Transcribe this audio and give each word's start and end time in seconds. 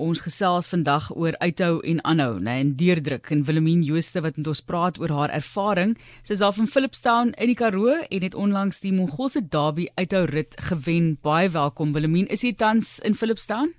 Ons 0.00 0.22
gesels 0.24 0.68
vandag 0.72 1.10
oor 1.12 1.36
uithou 1.44 1.82
en 1.84 1.98
aanhou, 2.08 2.38
né, 2.40 2.54
en 2.62 2.70
deurdruk 2.78 3.28
en 3.34 3.42
Wilhelmine 3.44 3.84
Jooste 3.84 4.22
wat 4.24 4.38
met 4.40 4.48
ons 4.48 4.62
praat 4.64 4.96
oor 4.96 5.12
haar 5.12 5.34
ervaring. 5.36 5.92
Sy 6.24 6.38
is 6.38 6.44
af 6.46 6.56
in 6.62 6.70
Philipstown 6.72 7.34
in 7.36 7.52
die 7.52 7.58
Karoo 7.58 7.98
en 8.00 8.24
het 8.24 8.34
onlangs 8.34 8.80
die 8.80 8.94
Mongolse 8.96 9.44
Derby 9.44 9.90
uithou 10.00 10.24
rit 10.30 10.56
gewen. 10.70 11.18
Baie 11.20 11.52
welkom 11.52 11.92
Wilhelmine. 11.92 12.32
Is 12.32 12.46
jy 12.48 12.54
tans 12.56 12.96
in 13.04 13.14
Philipstown? 13.14 13.74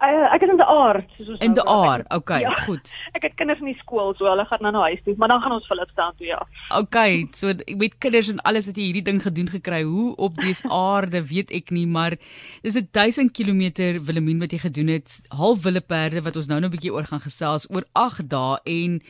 Uh, 0.00 0.28
ek 0.32 0.42
is 0.46 0.52
in 0.54 0.56
die 0.56 0.64
aard, 0.64 1.08
soos 1.16 1.28
ons 1.34 1.42
In 1.44 1.56
die 1.58 1.66
aard. 1.68 2.06
Okay, 2.14 2.40
ja, 2.40 2.54
goed. 2.64 2.92
Ek 3.16 3.26
het 3.26 3.34
kinders 3.34 3.60
in 3.60 3.66
die 3.66 3.78
skool, 3.82 4.14
so 4.16 4.24
hulle 4.24 4.46
gaan 4.48 4.62
nou 4.62 4.72
na 4.72 4.86
huis 4.88 5.02
toe, 5.04 5.12
maar 5.18 5.28
dan 5.28 5.42
gaan 5.42 5.52
ons 5.58 5.66
Philip 5.66 5.90
staan 5.92 6.14
toe 6.16 6.26
ja. 6.26 6.38
Okay, 6.78 7.26
so 7.36 7.52
met 7.52 7.98
kinders 7.98 8.30
en 8.32 8.40
alles 8.48 8.70
het 8.70 8.78
jy 8.78 8.86
hierdie 8.88 9.04
ding 9.04 9.20
gedoen 9.20 9.50
gekry. 9.50 9.82
Hoe 9.82 10.14
op 10.16 10.38
dese 10.40 10.70
aarde 10.92 11.20
weet 11.26 11.50
ek 11.52 11.74
nie, 11.74 11.84
maar 11.90 12.16
dis 12.62 12.78
'n 12.78 12.88
1000 12.92 13.34
km 13.36 14.00
Wilhelmine 14.06 14.40
wat 14.40 14.52
jy 14.52 14.62
gedoen 14.62 14.88
het. 14.88 15.20
Half 15.36 15.66
wille 15.68 15.84
perde 15.84 16.22
wat 16.22 16.36
ons 16.36 16.48
nou 16.48 16.60
nou 16.60 16.68
'n 16.68 16.76
bietjie 16.76 16.92
oor 16.92 17.04
gaan 17.04 17.20
gesels 17.20 17.66
oor 17.70 17.84
8 17.92 18.28
dae 18.28 18.58
en 18.64 19.00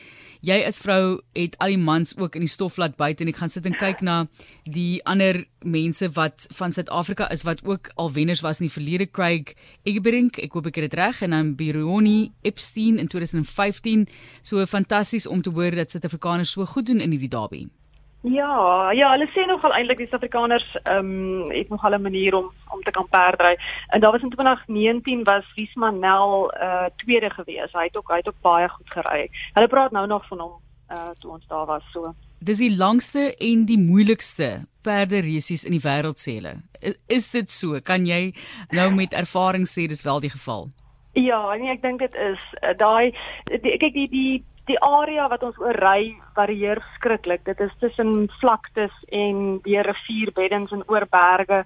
jy 0.41 0.57
as 0.65 0.79
vrou 0.81 1.21
het 1.37 1.55
al 1.61 1.75
die 1.75 1.77
mans 1.77 2.15
ook 2.17 2.35
in 2.35 2.41
die 2.41 2.49
stof 2.49 2.77
laat 2.81 2.95
buite 2.97 3.23
en 3.23 3.29
ek 3.29 3.37
gaan 3.37 3.49
sit 3.53 3.65
en 3.65 3.77
kyk 3.77 4.01
na 4.01 4.27
die 4.65 5.01
ander 5.05 5.45
mense 5.61 6.09
wat 6.17 6.47
van 6.57 6.73
Suid-Afrika 6.73 7.29
is 7.29 7.43
wat 7.45 7.61
ook 7.63 7.91
al 7.95 8.11
wenners 8.11 8.41
was 8.41 8.59
in 8.59 8.67
die 8.67 8.73
verlede 8.73 9.05
Craig 9.05 9.53
Egberink 9.85 10.39
ek 10.41 10.53
hoop 10.53 10.71
ek 10.71 10.80
het 10.81 10.91
dit 10.91 10.99
reg 10.99 11.21
en 11.21 11.29
dan 11.29 11.55
Bironi 11.55 12.31
Epstein 12.41 12.97
in 12.97 13.07
2015 13.07 14.07
so 14.41 14.65
fantasties 14.65 15.27
om 15.27 15.41
te 15.41 15.49
hoor 15.49 15.75
dat 15.75 15.91
Suid-Afrikaners 15.91 16.51
so 16.51 16.65
goed 16.65 16.85
doen 16.85 16.99
in 16.99 17.11
hierdie 17.11 17.29
derby 17.29 17.67
Ja, 18.21 18.91
ja, 18.93 19.07
hulle 19.15 19.25
sê 19.33 19.47
nogal 19.49 19.73
eintlik 19.73 19.97
die 19.97 20.05
Suid-Afrikaners 20.05 20.67
ehm 20.83 21.07
um, 21.09 21.49
het 21.49 21.69
nogal 21.73 21.95
'n 21.97 22.01
manier 22.01 22.35
om 22.35 22.51
om 22.69 22.81
te 22.83 22.91
kan 22.91 23.07
perdry. 23.09 23.57
En 23.87 23.99
daar 23.99 24.11
was 24.11 24.21
in 24.21 24.29
2019 24.29 25.23
was 25.23 25.53
Wiesman 25.55 25.99
Nel 25.99 26.53
uh 26.53 26.85
tweede 26.95 27.29
gewees. 27.29 27.71
Hy 27.73 27.83
het 27.83 27.97
ook 27.97 28.09
hy 28.09 28.17
het 28.17 28.27
ook 28.27 28.41
baie 28.41 28.69
goed 28.69 28.89
gery. 28.89 29.29
Hulle 29.53 29.67
praat 29.67 29.91
nou 29.91 30.07
nog 30.07 30.27
van 30.27 30.39
hom 30.39 30.53
uh 30.91 31.09
toe 31.19 31.31
ons 31.31 31.47
daar 31.47 31.65
was 31.65 31.83
so. 31.91 32.13
Dis 32.41 32.57
die 32.57 32.71
langste 32.73 33.27
en 33.37 33.65
die 33.69 33.77
moeilikste 33.77 34.63
perderesies 34.81 35.61
in 35.67 35.75
die 35.75 35.83
wêreld 35.83 36.17
sê 36.17 36.39
hulle. 36.39 36.55
Is 37.05 37.29
dit 37.35 37.51
so? 37.53 37.77
Kan 37.85 38.07
jy 38.09 38.31
nou 38.73 38.87
met 38.95 39.13
ervaring 39.13 39.67
sê 39.69 39.85
dis 39.85 40.01
wel 40.01 40.23
die 40.23 40.31
geval? 40.33 40.71
Ja, 41.13 41.43
nee, 41.59 41.69
ek 41.69 41.83
dink 41.83 42.01
dit 42.01 42.17
is 42.17 42.41
uh, 42.63 42.71
daai 42.79 43.13
kyk 43.51 43.93
die 43.93 44.07
die 44.09 44.33
die 44.69 44.79
area 44.85 45.27
wat 45.29 45.43
ons 45.43 45.57
oor 45.61 45.77
ry 45.83 46.15
varieer 46.37 46.81
verskriklik. 46.81 47.45
Dit 47.45 47.61
is 47.61 47.73
tussen 47.81 48.25
vlaktes 48.39 48.93
en 49.13 49.59
deur 49.65 49.91
rivierbeddings 49.91 50.73
en 50.73 50.85
oor 50.89 51.05
berge. 51.13 51.61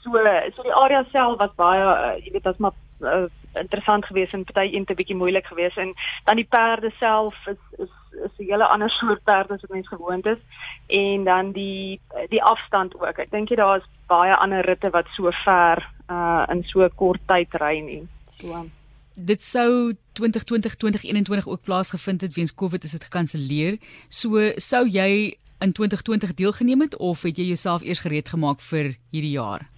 So 0.00 0.16
so 0.56 0.64
die 0.64 0.76
area 0.80 1.04
self 1.12 1.36
was 1.44 1.52
baie 1.60 1.84
uh, 1.84 2.16
jy 2.24 2.38
weet 2.38 2.48
as 2.48 2.56
maar 2.56 2.72
uh, 3.00 3.26
interessant 3.52 4.04
geweest 4.04 4.32
en 4.32 4.44
party 4.44 4.68
een 4.72 4.84
te 4.84 4.94
bietjie 4.94 5.16
moeilik 5.16 5.46
geweest 5.46 5.76
en 5.76 5.94
dan 6.24 6.36
die 6.36 6.48
perde 6.50 6.90
self 6.98 7.46
is 7.46 7.62
is 7.78 7.92
is 8.24 8.32
'n 8.38 8.48
hele 8.50 8.66
ander 8.66 8.90
soort 9.00 9.24
perde 9.24 9.54
as 9.54 9.60
wat 9.60 9.70
mens 9.70 9.88
gewoond 9.88 10.26
is 10.26 10.38
en 10.86 11.24
dan 11.24 11.52
die 11.52 12.00
die 12.28 12.42
afstand 12.42 12.94
ook. 12.94 13.18
Ek 13.18 13.30
dink 13.30 13.48
jy 13.48 13.56
daar 13.56 13.76
is 13.76 13.88
baie 14.06 14.34
ander 14.36 14.64
ritte 14.64 14.90
wat 14.90 15.06
so 15.16 15.30
ver 15.44 15.84
uh 16.08 16.44
in 16.48 16.62
so 16.62 16.88
kort 16.94 17.20
tyd 17.26 17.54
ry 17.54 17.80
nie. 17.80 18.02
So 18.38 18.66
dit 19.14 19.44
sou 19.44 19.94
2020 20.12 20.76
2021 20.76 21.48
ook 21.48 21.62
plaasgevind 21.62 22.20
het 22.20 22.34
weens 22.34 22.54
Covid 22.54 22.84
is 22.84 22.92
dit 22.92 23.04
gekanselleer. 23.04 23.78
So 24.08 24.52
sou 24.56 24.86
jy 24.88 25.36
in 25.58 25.72
2020 25.72 26.34
deelgeneem 26.34 26.80
het 26.80 26.96
of 26.96 27.22
het 27.22 27.36
jy 27.36 27.44
jouself 27.44 27.82
eers 27.82 28.00
gereed 28.04 28.28
gemaak 28.28 28.60
vir 28.60 28.96
hierdie 29.10 29.36
jaar? 29.40 29.68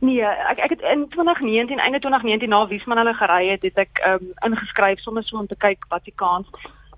Nee, 0.00 0.22
ek 0.22 0.58
ek 0.58 0.70
het 0.70 0.80
in 0.80 1.08
2019 1.08 1.78
einde 1.78 1.98
2019 1.98 2.48
na 2.48 2.66
Wiesman 2.66 2.98
hulle 2.98 3.14
gery 3.14 3.48
het, 3.48 3.62
het 3.62 3.78
ek 3.78 4.02
um, 4.06 4.32
ingeskryf 4.44 5.00
sommer 5.00 5.24
so 5.24 5.38
om 5.38 5.46
te 5.46 5.56
kyk 5.56 5.84
wat 5.88 6.04
die 6.04 6.16
kans 6.16 6.48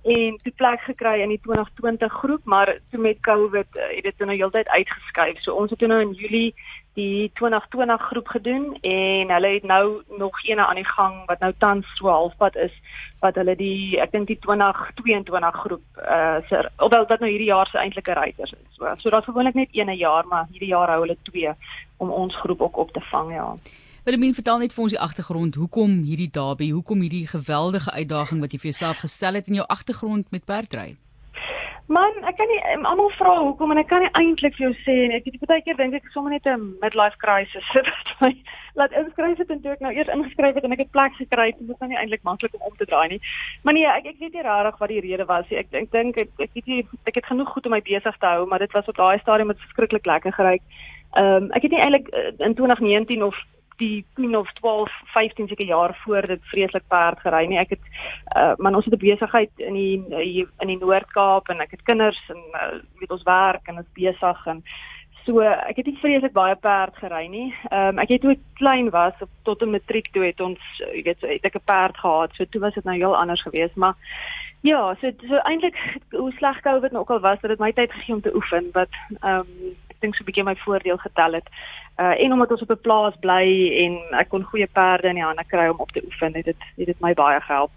en 0.02 0.38
toe 0.42 0.52
plek 0.56 0.80
gekry 0.80 1.20
in 1.20 1.28
die 1.28 1.40
2020 1.42 2.12
groep, 2.12 2.44
maar 2.44 2.78
toe 2.90 3.00
met 3.00 3.20
Covid 3.20 3.66
uh, 3.76 3.82
het 3.94 4.02
dit 4.02 4.18
nou 4.18 4.36
heeltyd 4.36 4.68
uitgeskuif. 4.68 5.40
So 5.42 5.54
ons 5.54 5.70
het 5.70 5.80
nou 5.80 6.00
in 6.00 6.12
Julie 6.12 6.54
die 6.98 7.30
2020 7.34 8.02
groep 8.02 8.28
gedoen 8.28 8.78
en 8.80 9.30
hulle 9.30 9.48
het 9.54 9.62
nou 9.62 10.02
nog 10.18 10.44
eene 10.44 10.66
aan 10.66 10.80
die 10.80 10.88
gang 10.88 11.26
wat 11.26 11.38
nou 11.38 11.52
tans 11.58 11.86
so 11.94 12.08
halfpad 12.08 12.56
is 12.56 12.74
wat 13.22 13.34
hulle 13.38 13.54
die 13.58 14.00
ek 14.02 14.12
dink 14.14 14.26
die 14.26 14.38
2022 14.42 15.60
groep 15.62 16.00
uh 16.02 16.38
se 16.48 16.62
ofwel 16.76 17.06
wat 17.10 17.20
nou 17.22 17.30
hierdie 17.30 17.52
jaar 17.52 17.70
se 17.70 17.78
eintlike 17.78 18.16
ruiters 18.18 18.52
is. 18.52 18.66
So 18.78 18.94
so 18.96 19.10
daar's 19.10 19.30
gewoonlik 19.30 19.54
net 19.54 19.68
een 19.72 19.90
'n 19.90 19.96
jaar, 19.96 20.26
maar 20.26 20.46
hierdie 20.50 20.74
jaar 20.74 20.90
hou 20.90 21.00
hulle 21.00 21.16
twee 21.22 21.52
om 21.96 22.10
ons 22.10 22.36
groep 22.36 22.60
ook 22.60 22.76
op 22.76 22.92
te 22.92 23.00
vang, 23.10 23.32
ja. 23.32 23.54
Willemien 24.08 24.32
vertel 24.32 24.62
net 24.62 24.72
vir 24.72 24.82
ons 24.86 24.92
die 24.94 25.00
agtergrond. 25.04 25.56
Hoekom 25.60 25.98
hierdie 26.08 26.30
derby? 26.32 26.70
Hoekom 26.72 27.02
hierdie 27.04 27.26
geweldige 27.28 27.92
uitdaging 27.92 28.38
wat 28.40 28.54
jy 28.54 28.60
vir 28.62 28.68
jouself 28.70 29.02
gestel 29.04 29.36
het 29.36 29.50
in 29.52 29.58
jou 29.58 29.66
agtergrond 29.68 30.30
met 30.32 30.46
perdry? 30.48 30.94
Man, 31.92 32.16
ek 32.24 32.38
kan 32.40 32.48
nie 32.48 32.62
um, 32.70 32.86
almal 32.88 33.12
vra 33.18 33.34
hoekom 33.42 33.74
en 33.74 33.82
ek 33.82 33.90
kan 33.90 34.00
nie 34.00 34.08
eintlik 34.16 34.56
vir 34.56 34.64
jou 34.64 34.72
sê 34.86 34.94
en 35.02 35.12
ek 35.18 35.28
het 35.28 35.36
baie 35.50 35.60
keer 35.66 35.76
dink 35.76 35.98
ek 35.98 36.08
sommer 36.14 36.32
net 36.32 36.48
'n 36.48 36.64
midlife 36.80 37.20
crisis 37.20 37.68
sit 37.74 37.90
wat 37.92 38.14
my 38.24 38.32
laat 38.80 38.96
inskryf 39.02 39.44
het 39.44 39.52
en 39.52 39.60
toe 39.60 39.74
ek 39.76 39.84
nou 39.84 39.92
eers 39.92 40.14
ingeskryf 40.16 40.56
het 40.56 40.64
en 40.64 40.76
ek 40.78 40.84
het 40.86 40.94
plek 40.96 41.12
gekry, 41.20 41.46
dit 41.58 41.68
is 41.68 41.80
nou 41.84 41.90
nie 41.92 42.00
eintlik 42.00 42.24
maklik 42.24 42.56
om 42.56 42.64
om 42.70 42.80
te 42.80 42.88
draai 42.88 43.08
nie. 43.12 43.20
Maar 43.62 43.76
nee, 43.76 43.92
ek 43.92 44.08
ek 44.14 44.24
weet 44.24 44.40
nie 44.40 44.46
regtig 44.48 44.80
wat 44.80 44.94
die 44.94 45.04
rede 45.04 45.28
was 45.28 45.52
nie. 45.52 45.60
Ek 45.60 45.68
ek 45.82 45.92
dink 45.92 46.16
ek 46.16 46.32
ek 46.48 46.56
weet 46.56 46.72
nie 46.72 46.80
ek 47.04 47.20
het 47.20 47.28
genoeg 47.28 47.52
goed 47.52 47.68
om 47.68 47.76
my 47.76 47.84
besig 47.84 48.16
te 48.16 48.32
hou, 48.32 48.48
maar 48.48 48.64
dit 48.64 48.72
was 48.72 48.88
op 48.88 48.96
daai 48.96 49.20
stadium 49.20 49.52
met 49.52 49.60
verskriklik 49.68 50.08
lekker 50.08 50.32
gery. 50.32 50.56
Ehm 51.12 51.44
um, 51.44 51.52
ek 51.52 51.68
het 51.68 51.76
nie 51.76 51.84
eintlik 51.84 52.08
uh, 52.08 52.32
in 52.40 52.56
2019 52.56 53.28
of 53.28 53.36
die 53.78 54.04
10 54.14 54.36
of 54.36 54.52
12, 54.60 54.90
15 55.14 55.48
seker 55.48 55.66
jaar 55.66 55.94
voor 56.04 56.26
dit 56.26 56.44
vreeslik 56.52 56.86
perd 56.88 57.20
gery 57.20 57.46
nie. 57.46 57.58
Ek 57.58 57.74
het 57.76 57.84
uh, 58.36 58.54
maar 58.58 58.74
ons 58.74 58.84
het 58.84 58.94
'n 58.94 59.06
besigheid 59.06 59.50
in 59.56 59.74
die 59.74 60.46
in 60.58 60.68
die 60.68 60.78
Noord-Kaap 60.78 61.48
en 61.48 61.60
ek 61.60 61.70
het 61.70 61.82
kinders 61.82 62.20
en 62.28 62.42
uh, 62.54 62.78
weet 62.98 63.10
ons 63.10 63.22
werk 63.22 63.68
en 63.68 63.76
ons 63.76 63.92
besig 63.94 64.46
en 64.46 64.62
so 65.28 65.44
ek 65.44 65.76
het 65.76 65.86
nie 65.86 66.00
vreeslik 66.00 66.32
baie 66.32 66.56
perd 66.56 66.96
gery 66.96 67.26
nie. 67.26 67.54
Ehm 67.70 67.88
um, 67.88 67.98
ek 67.98 68.08
het 68.14 68.20
toe 68.24 68.36
klein 68.60 68.90
was 68.90 69.14
op 69.20 69.30
tot 69.44 69.62
'n 69.62 69.70
matriek 69.70 70.12
toe 70.12 70.24
het 70.24 70.40
ons 70.40 70.60
jy 70.78 71.02
weet 71.02 71.20
so 71.20 71.26
het 71.26 71.44
ek 71.44 71.56
'n 71.56 71.64
perd 71.64 71.96
gehad. 71.96 72.30
So 72.34 72.44
toe 72.44 72.60
was 72.60 72.74
dit 72.74 72.84
nou 72.84 72.96
heel 72.96 73.16
anders 73.16 73.42
geweest, 73.42 73.76
maar 73.76 73.94
ja, 74.62 74.94
so 75.00 75.10
so 75.28 75.36
eintlik 75.36 75.76
hoe 76.10 76.32
sleg 76.32 76.60
COVID 76.60 76.92
nou 76.92 77.02
ook 77.02 77.10
al 77.10 77.20
was, 77.20 77.40
dat 77.40 77.50
dit 77.50 77.58
my 77.58 77.72
tyd 77.72 77.92
gegee 77.92 78.14
om 78.14 78.20
te 78.20 78.34
oefen 78.34 78.70
wat 78.72 78.92
ehm 79.20 79.38
um, 79.38 79.76
dink 80.00 80.14
so 80.14 80.22
'n 80.22 80.28
bietjie 80.28 80.44
my 80.44 80.56
voordeel 80.64 80.98
getel 80.98 81.32
het. 81.38 81.48
Uh 81.98 82.14
en 82.24 82.32
omdat 82.32 82.50
ons 82.50 82.62
op 82.62 82.70
'n 82.70 82.84
plaas 82.86 83.14
bly 83.20 83.46
en 83.84 84.18
ek 84.20 84.28
kon 84.28 84.42
goeie 84.42 84.66
perde 84.66 85.08
in 85.08 85.14
die 85.14 85.24
hande 85.24 85.44
kry 85.46 85.68
om 85.68 85.78
op 85.78 85.92
te 85.92 86.02
oefen, 86.04 86.34
het 86.34 86.44
dit 86.44 86.56
het 86.76 86.86
dit 86.86 87.00
my 87.00 87.14
baie 87.14 87.40
gehelp. 87.40 87.70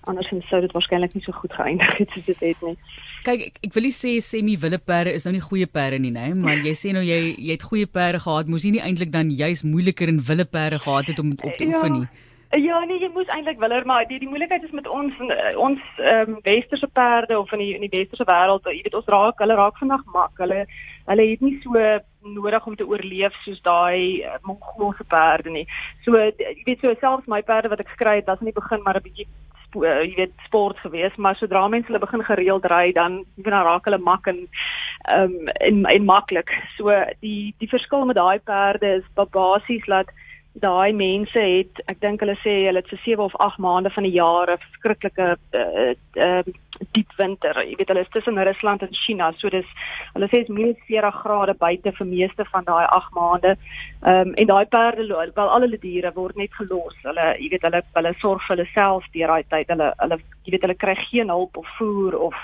Andersins 0.00 0.48
sou 0.48 0.60
dit 0.60 0.72
waarskynlik 0.72 1.14
nie 1.14 1.22
so 1.22 1.32
goed 1.32 1.52
geëindig 1.52 1.96
het 1.98 2.10
soos 2.10 2.24
dit 2.24 2.40
het 2.40 2.62
nie. 2.62 2.76
Kyk, 3.22 3.40
ek, 3.40 3.58
ek 3.62 3.72
wil 3.74 3.82
nie 3.82 3.96
sê 3.96 4.20
semi 4.20 4.56
wille 4.58 4.78
perde 4.78 5.12
is 5.12 5.24
nou 5.24 5.34
nie 5.34 5.42
goeie 5.42 5.66
perde 5.66 5.98
nie, 5.98 6.12
nê, 6.14 6.34
maar 6.34 6.56
jy 6.56 6.74
sê 6.74 6.92
nou 6.92 7.02
jy 7.02 7.34
jy 7.36 7.50
het 7.50 7.62
goeie 7.62 7.86
perde 7.86 8.20
gehad, 8.20 8.46
moes 8.46 8.64
jy 8.64 8.70
nie 8.70 8.84
eintlik 8.84 9.12
dan 9.12 9.30
juis 9.30 9.62
moeiliker 9.62 10.08
in 10.08 10.22
wille 10.22 10.44
perde 10.44 10.78
gehad 10.78 11.06
het 11.06 11.18
om 11.18 11.32
op 11.32 11.54
te 11.54 11.66
ja. 11.66 11.74
oefen 11.74 11.92
nie. 11.92 12.06
Ja, 12.06 12.27
nee, 12.50 12.96
jy 13.02 13.08
moes 13.12 13.28
eintlik 13.28 13.58
willer, 13.60 13.84
maar 13.84 14.06
die 14.08 14.18
die 14.18 14.28
moeilikheid 14.28 14.62
is 14.64 14.72
met 14.72 14.86
ons 14.88 15.16
ons 15.60 15.80
ehm 16.00 16.36
um, 16.36 16.38
westerse 16.46 16.88
perde 16.96 17.38
of 17.38 17.52
in 17.52 17.58
die 17.58 17.74
in 17.74 17.82
die 17.84 17.92
westerse 17.92 18.24
wêreld, 18.24 18.64
jy 18.64 18.80
weet 18.86 18.94
ons 18.94 19.10
raak, 19.12 19.42
hulle 19.44 19.56
raak 19.58 19.76
vandag 19.76 20.04
mak. 20.14 20.32
Hulle 20.40 20.62
hulle 21.10 21.26
het 21.28 21.40
nie 21.44 21.58
so 21.60 21.82
nodig 22.22 22.66
om 22.66 22.76
te 22.76 22.86
oorleef 22.88 23.36
soos 23.44 23.60
daai 23.62 24.24
uh, 24.24 24.38
Mongolse 24.48 25.04
perde 25.04 25.52
nie. 25.52 25.66
So 26.06 26.16
jy 26.16 26.64
weet 26.64 26.80
so 26.80 26.94
selfs 27.00 27.28
my 27.28 27.42
perde 27.42 27.68
wat 27.68 27.84
ek 27.84 27.92
gekry 27.96 28.16
het, 28.20 28.30
was 28.32 28.40
in 28.40 28.48
die 28.48 28.56
begin 28.60 28.82
maar 28.82 28.96
'n 28.96 29.04
bietjie 29.04 29.28
uh, 29.76 30.00
jy 30.06 30.14
weet 30.16 30.32
sport 30.46 30.80
geweest, 30.80 31.18
maar 31.18 31.36
sodra 31.36 31.66
mense 31.68 31.92
hulle 31.92 32.00
begin 32.00 32.24
gereeld 32.24 32.64
ry, 32.72 32.92
dan 32.92 33.24
dan 33.36 33.60
raak 33.68 33.84
hulle 33.84 33.98
mak 33.98 34.26
en 34.26 34.40
ehm 35.12 35.36
um, 35.36 35.52
en 35.60 35.84
en 35.84 36.04
maklik. 36.04 36.56
So 36.78 36.96
die 37.20 37.54
die 37.58 37.68
verskil 37.68 38.08
met 38.08 38.16
daai 38.16 38.38
perde 38.38 38.94
is 39.02 39.28
basies 39.36 39.84
dat 39.84 40.08
daai 40.54 40.92
mense 40.92 41.38
het 41.38 41.80
ek 41.86 42.00
dink 42.00 42.22
hulle 42.24 42.34
sê 42.42 42.54
hulle 42.66 42.80
het 42.82 42.90
vir 42.90 43.00
7 43.04 43.24
of 43.24 43.36
8 43.44 43.60
maande 43.62 43.90
van 43.94 44.02
die 44.02 44.14
jaar 44.16 44.50
'n 44.50 44.58
verskriklike 44.58 45.36
uh, 45.54 45.94
uh, 46.16 46.42
diep 46.94 47.12
winter. 47.18 47.54
Jy 47.62 47.76
weet 47.78 47.88
hulle 47.88 48.00
is 48.00 48.10
tussen 48.14 48.38
Rusland 48.38 48.82
en 48.82 48.94
China, 48.94 49.32
so 49.32 49.48
dis 49.48 49.66
hulle 50.14 50.26
sê 50.26 50.40
dit 50.40 50.48
is 50.48 50.54
minus 50.54 50.80
40 50.88 51.20
grade 51.22 51.54
buite 51.54 51.92
vir 51.92 52.06
meeste 52.06 52.44
van 52.52 52.64
daai 52.64 52.86
8 52.86 53.14
maande. 53.14 53.56
Ehm 54.02 54.28
um, 54.28 54.34
en 54.34 54.46
daai 54.46 54.66
perde 54.66 55.06
wel 55.06 55.48
al 55.48 55.60
hulle 55.60 55.78
diere 55.78 56.12
word 56.14 56.36
net 56.36 56.52
gelos. 56.54 56.96
Hulle 57.02 57.36
jy 57.38 57.48
weet 57.50 57.62
hulle 57.62 57.82
hulle 57.94 58.14
sorg 58.18 58.42
vir 58.46 58.56
hulle 58.56 58.68
self 58.74 59.04
deur 59.12 59.28
daai 59.28 59.44
tyd. 59.48 59.68
Hulle 59.68 59.92
hulle 59.98 60.18
jy 60.44 60.52
weet 60.52 60.62
hulle 60.62 60.82
kry 60.84 60.96
geen 61.10 61.28
hulp 61.28 61.56
of 61.56 61.66
voer 61.78 62.16
of 62.16 62.34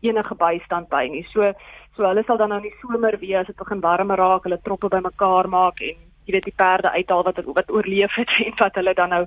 enige 0.00 0.34
bystand 0.34 0.88
by 0.88 1.08
nie. 1.08 1.26
So 1.32 1.52
so 1.96 2.06
hulle 2.06 2.24
sal 2.24 2.38
dan 2.38 2.48
nou 2.48 2.58
in 2.62 2.70
die 2.70 2.78
somer 2.80 3.18
weer 3.18 3.40
as 3.40 3.46
dit 3.46 3.56
begin 3.56 3.80
warmer 3.80 4.16
raak, 4.16 4.44
hulle 4.44 4.60
troppe 4.62 4.88
bymekaar 4.88 5.48
maak 5.48 5.80
en 5.80 6.07
jy 6.28 6.36
weet 6.36 6.48
die 6.50 6.58
perde 6.60 6.92
uithaal 6.92 7.24
wat 7.24 7.40
wat 7.56 7.70
oorleef 7.72 8.14
het 8.20 8.34
en 8.44 8.52
wat 8.60 8.76
hulle 8.76 8.94
dan 8.94 9.14
nou 9.14 9.24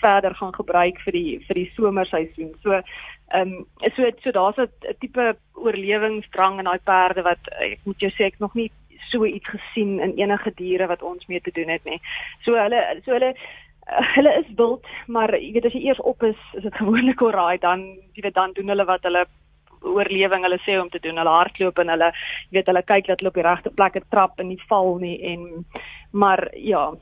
verder 0.00 0.34
gaan 0.38 0.54
gebruik 0.54 1.00
vir 1.06 1.18
die 1.18 1.32
vir 1.48 1.60
die 1.60 1.70
somerseisoen. 1.74 2.54
So 2.62 2.78
ehm 2.78 3.52
um, 3.58 3.66
so 3.96 4.10
so 4.22 4.30
daar's 4.30 4.58
'n 4.58 4.96
tipe 5.00 5.36
oorlewingsdrang 5.54 6.58
in 6.58 6.70
daai 6.70 6.82
perde 6.84 7.22
wat 7.22 7.52
ek 7.58 7.80
moet 7.84 8.00
jou 8.00 8.10
sê 8.10 8.30
ek 8.30 8.38
nog 8.38 8.54
nie 8.54 8.70
so 9.10 9.24
iets 9.24 9.48
gesien 9.48 10.00
in 10.00 10.16
enige 10.16 10.52
diere 10.54 10.86
wat 10.86 11.02
ons 11.02 11.26
mee 11.26 11.40
te 11.40 11.50
doen 11.50 11.68
het 11.68 11.84
nie. 11.84 12.00
So 12.44 12.54
hulle 12.54 13.00
so 13.04 13.12
hulle 13.12 13.34
uh, 13.34 14.14
hulle 14.16 14.32
is 14.40 14.54
wild, 14.56 14.86
maar 15.06 15.34
jy 15.38 15.52
weet 15.52 15.66
as 15.66 15.72
jy 15.72 15.86
eers 15.88 16.00
op 16.00 16.22
is, 16.22 16.38
is 16.54 16.62
dit 16.62 16.74
gewoonlik 16.74 17.22
alraai 17.22 17.58
dan 17.58 17.80
jy 18.14 18.22
weet 18.22 18.34
dan 18.34 18.52
doen 18.52 18.68
hulle 18.68 18.84
wat 18.84 19.02
hulle 19.02 19.26
oorlewing 19.84 20.46
hulle 20.46 20.60
sê 20.66 20.78
om 20.80 20.90
te 20.90 21.02
doen. 21.04 21.18
Hulle 21.20 21.38
hardloop 21.38 21.78
en 21.78 21.88
hulle 21.94 22.12
jy 22.12 22.58
weet 22.58 22.70
hulle 22.72 22.82
kyk 22.82 23.06
dat 23.06 23.20
hulle 23.20 23.32
op 23.32 23.40
die 23.40 23.48
regte 23.48 23.74
plekke 23.74 24.04
trap 24.10 24.38
en 24.40 24.48
nie 24.48 24.60
val 24.68 24.96
nie 24.98 25.18
en 25.32 25.66
maar 26.12 26.48
ja, 26.54 26.92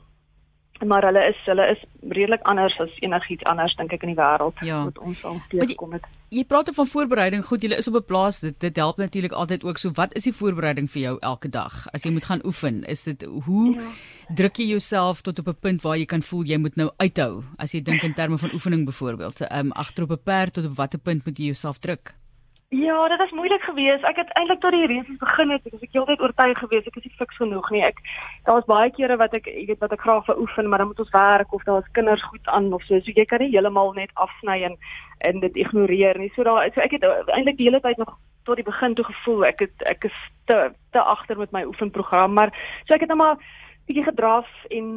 maar 0.85 1.05
hulle 1.05 1.21
is 1.29 1.39
hulle 1.45 1.65
is 1.71 1.81
redelik 2.09 2.41
anders 2.49 2.75
as 2.79 2.91
enigiets 3.05 3.45
anders 3.49 3.75
dink 3.79 3.93
ek 3.93 4.03
in 4.03 4.13
die 4.13 4.19
wêreld 4.19 4.59
ja. 4.65 4.83
wat 4.87 4.99
ons 4.99 5.23
al 5.27 5.39
teekom 5.51 5.95
het. 5.97 6.07
Jy 6.33 6.43
praat 6.49 6.71
van 6.73 6.87
voorbereiding. 6.89 7.43
Goed, 7.45 7.61
jy 7.61 7.77
is 7.77 7.87
op 7.87 7.99
'n 7.99 8.05
plaas. 8.09 8.39
Dit 8.39 8.59
dit 8.59 8.75
help 8.75 8.97
natuurlik 8.97 9.31
altyd 9.31 9.63
ook. 9.63 9.77
So 9.77 9.91
wat 9.93 10.15
is 10.17 10.23
die 10.23 10.33
voorbereiding 10.33 10.89
vir 10.89 11.01
jou 11.01 11.17
elke 11.21 11.49
dag 11.49 11.87
as 11.93 12.03
jy 12.03 12.11
moet 12.11 12.25
gaan 12.25 12.45
oefen? 12.45 12.83
Is 12.83 13.03
dit 13.03 13.23
hoe 13.23 13.75
ja. 13.75 13.81
druk 14.35 14.57
jy 14.57 14.65
jouself 14.65 15.21
tot 15.21 15.39
op 15.39 15.47
'n 15.47 15.59
punt 15.59 15.81
waar 15.81 15.97
jy 15.97 16.05
kan 16.05 16.21
voel 16.21 16.43
jy 16.43 16.57
moet 16.57 16.75
nou 16.75 16.89
uithou? 16.97 17.43
As 17.57 17.71
jy 17.71 17.81
dink 17.81 18.03
in 18.03 18.13
terme 18.13 18.37
van 18.37 18.53
oefening 18.53 18.85
byvoorbeeld, 18.85 19.41
ehm 19.41 19.65
um, 19.65 19.71
agter 19.71 20.03
op 20.03 20.11
'n 20.11 20.23
perd 20.23 20.53
tot 20.53 20.65
op 20.65 20.75
watter 20.75 20.99
punt 20.99 21.25
moet 21.25 21.37
jy 21.37 21.45
jouself 21.45 21.77
druk? 21.77 22.15
Ja, 22.75 23.07
dit 23.07 23.17
was 23.17 23.31
moeilik 23.31 23.61
geweest. 23.61 24.03
Ek 24.03 24.15
het 24.15 24.29
eintlik 24.33 24.59
tot 24.59 24.71
die 24.73 24.85
reisies 24.89 25.17
begin 25.21 25.51
het, 25.53 25.65
ek 25.65 25.75
was 25.75 25.83
ek 25.85 25.91
heeltyd 25.93 26.21
oortuig 26.25 26.57
geweest 26.57 26.87
ek 26.89 26.95
is 26.97 27.05
nie 27.05 27.19
fiks 27.19 27.37
genoeg 27.37 27.67
nie. 27.69 27.83
Ek 27.85 27.99
daar's 28.47 28.65
baie 28.65 28.89
kere 28.95 29.17
wat 29.21 29.35
ek, 29.37 29.45
jy 29.45 29.67
weet, 29.69 29.81
wat 29.83 29.93
ek 29.93 30.01
graag 30.01 30.25
wou 30.25 30.35
oefen, 30.41 30.69
maar 30.71 30.81
dan 30.81 30.89
moet 30.89 31.03
ons 31.03 31.11
werk 31.13 31.53
of 31.53 31.67
daar's 31.69 31.91
kinders 31.93 32.23
goed 32.31 32.49
aan 32.49 32.71
of 32.73 32.81
so. 32.87 32.97
So 32.97 33.13
jy 33.13 33.27
kan 33.29 33.45
nie 33.45 33.51
heeltemal 33.53 33.93
net 33.93 34.09
afsny 34.25 34.63
en 34.65 34.79
en 35.29 35.43
dit 35.45 35.61
ignoreer 35.61 36.17
nie. 36.17 36.31
So 36.33 36.47
daar 36.49 36.65
so 36.73 36.81
ek 36.81 36.97
het 36.97 37.05
eintlik 37.05 37.61
die 37.61 37.69
hele 37.69 37.83
tyd 37.83 38.01
nog 38.01 38.17
tot 38.49 38.57
die 38.57 38.65
begin 38.65 38.97
toe 38.97 39.05
gevoel 39.05 39.45
ek 39.53 39.61
het 39.67 39.85
ek 39.93 40.09
is 40.09 40.17
te 40.49 40.57
te 40.97 41.05
agter 41.13 41.37
met 41.37 41.53
my 41.53 41.67
oefenprogram, 41.69 42.33
maar 42.33 42.57
so 42.87 42.97
ek 42.97 43.05
het 43.05 43.13
nou 43.13 43.21
maar 43.21 43.37
bietjie 43.85 44.09
gedraf 44.09 44.49
en 44.73 44.89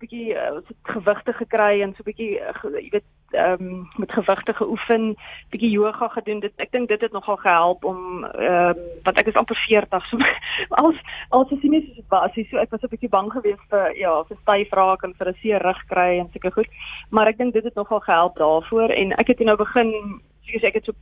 bietjie 0.00 0.32
uh, 0.38 0.62
gewigte 0.88 1.36
gekry 1.36 1.82
en 1.84 1.92
so 1.98 2.06
bietjie 2.06 2.38
uh, 2.40 2.54
jy 2.78 2.88
weet 2.96 3.08
ehm 3.32 3.62
um, 3.62 3.88
met 3.96 4.12
gewigte 4.12 4.52
geoefen, 4.54 5.16
bietjie 5.50 5.70
yoga 5.70 6.08
gedoen. 6.08 6.40
Dit 6.40 6.52
ek 6.56 6.72
dink 6.72 6.88
dit 6.88 7.00
het 7.00 7.12
nogal 7.12 7.36
gehelp 7.36 7.84
om 7.84 8.24
ehm 8.24 8.78
um, 8.78 8.84
want 9.02 9.18
ek 9.18 9.26
is 9.26 9.38
amper 9.38 9.56
40 9.56 10.06
so 10.06 10.18
als 10.82 10.96
als 11.28 11.52
as 11.52 11.62
jy 11.62 11.70
net 11.70 11.84
so 11.94 12.02
was, 12.08 12.34
so 12.50 12.56
ek 12.56 12.70
was 12.70 12.82
'n 12.82 12.92
bietjie 12.94 13.08
bang 13.08 13.32
geweest 13.32 13.66
vir 13.70 13.96
ja, 13.96 14.22
vir 14.24 14.36
styf 14.42 14.72
raak 14.72 15.02
en 15.02 15.14
vir 15.14 15.28
'n 15.28 15.38
seer 15.42 15.62
rug 15.62 15.84
kry 15.86 16.18
en 16.18 16.28
seker 16.32 16.52
goed. 16.52 16.68
Maar 17.10 17.26
ek 17.26 17.38
dink 17.38 17.52
dit 17.52 17.64
het 17.64 17.74
nogal 17.74 18.00
gehelp 18.00 18.36
daarvoor 18.36 18.90
en 18.90 19.12
ek 19.12 19.26
het 19.28 19.40
nou 19.40 19.56
begin 19.56 20.20
soos 20.42 20.62
ek 20.62 20.74
het 20.74 20.84
so 20.84 20.92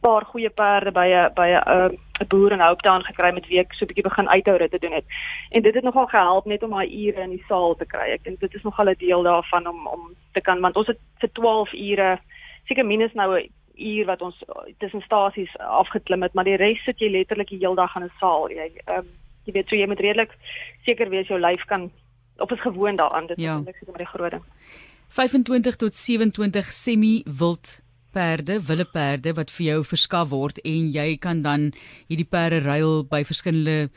paar 0.00 0.24
goeie 0.24 0.50
perde 0.50 0.92
by 0.92 1.06
'n 1.06 1.34
by 1.34 1.48
'n 1.48 1.62
uh, 1.66 1.90
'n 2.20 2.26
boer 2.28 2.52
in 2.52 2.60
Hopetown 2.60 3.04
gekry 3.04 3.32
met 3.32 3.46
wie 3.46 3.58
ek 3.58 3.72
so 3.72 3.84
'n 3.84 3.88
bietjie 3.88 4.08
begin 4.08 4.28
uithou 4.28 4.56
rit 4.56 4.70
te 4.70 4.78
doen 4.78 4.92
het. 4.92 5.04
En 5.50 5.62
dit 5.62 5.74
het 5.74 5.84
nogal 5.84 6.06
gehelp 6.06 6.46
net 6.46 6.62
om 6.62 6.70
daai 6.70 7.06
ure 7.06 7.20
in 7.22 7.30
die 7.30 7.44
saal 7.48 7.74
te 7.76 7.84
kry. 7.86 8.10
Ek 8.12 8.24
dink 8.24 8.40
dit 8.40 8.54
is 8.54 8.62
nogal 8.62 8.88
'n 8.88 8.98
deel 8.98 9.22
daarvan 9.22 9.66
om 9.66 9.86
om 9.86 10.14
te 10.32 10.40
kan 10.40 10.60
want 10.60 10.76
ons 10.76 10.86
het 10.86 10.98
vir 11.20 11.32
12 11.32 11.72
ure 11.72 12.18
seker 12.64 12.86
minus 12.86 13.12
nou 13.14 13.38
'n 13.38 13.50
uur 13.76 14.06
wat 14.06 14.22
ons 14.22 14.44
tussen 14.78 15.00
stasies 15.00 15.56
afgeklim 15.56 16.22
het, 16.22 16.34
maar 16.34 16.44
die 16.44 16.56
res 16.56 16.84
sit 16.84 16.98
jy 16.98 17.10
letterlik 17.10 17.48
die 17.48 17.58
hele 17.58 17.74
dag 17.74 17.96
in 17.96 18.02
'n 18.02 18.12
saal. 18.20 18.50
Jy 18.50 18.70
ehm 18.86 18.98
um, 18.98 19.06
jy 19.44 19.52
weet 19.52 19.68
so 19.68 19.76
jy 19.76 19.86
moet 19.86 20.00
redelik 20.00 20.32
seker 20.84 21.08
wees 21.08 21.28
jou 21.28 21.40
lyf 21.40 21.64
kan 21.64 21.90
op 22.38 22.52
is 22.52 22.60
gewoond 22.60 22.98
daaraan. 22.98 23.26
Dit 23.26 23.40
ja. 23.40 23.58
is 23.58 23.66
eintlik 23.66 23.86
met 23.86 23.96
die 23.96 24.06
groot 24.06 24.30
ding. 24.30 24.42
25 25.08 25.76
tot 25.76 25.94
27 25.96 26.72
semi 26.72 27.22
wild 27.38 27.80
perde, 28.16 28.58
wille 28.64 28.88
perde 28.88 29.34
wat 29.36 29.52
vir 29.52 29.66
jou 29.66 29.78
verskaf 29.92 30.32
word 30.32 30.60
en 30.64 30.90
jy 30.94 31.16
kan 31.20 31.42
dan 31.44 31.70
hierdie 32.08 32.28
perde 32.28 32.62
ruil 32.64 33.02
by 33.10 33.22
verskillende 33.28 33.90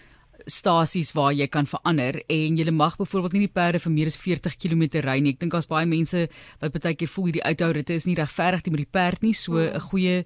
stasies 0.49 1.11
waar 1.15 1.33
jy 1.35 1.47
kan 1.51 1.67
verander 1.69 2.19
en 2.31 2.57
jy 2.57 2.71
mag 2.71 2.97
byvoorbeeld 2.99 3.37
nie 3.37 3.45
die 3.47 3.53
perde 3.53 3.81
vir 3.83 3.93
meer 3.93 4.09
as 4.11 4.17
40 4.19 4.57
km 4.59 4.83
ry 5.05 5.19
nie. 5.21 5.35
Ek 5.35 5.43
dink 5.43 5.53
daar's 5.53 5.69
baie 5.69 5.87
mense 5.89 6.27
wat 6.61 6.75
baie 6.75 6.95
keer 6.95 7.11
voel 7.11 7.29
hierdie 7.29 7.45
uithou 7.45 7.71
ritte 7.75 7.95
is 7.95 8.07
nie 8.09 8.17
regverdig 8.19 8.71
met 8.71 8.83
die 8.83 8.91
perd 8.99 9.23
nie. 9.23 9.33
So 9.33 9.59
'n 9.59 9.79
goeie 9.91 10.25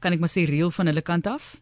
kan 0.00 0.12
ek 0.12 0.20
maar 0.20 0.32
sê 0.32 0.46
reël 0.46 0.70
van 0.70 0.86
hulle 0.86 1.02
kant 1.02 1.26
af. 1.26 1.56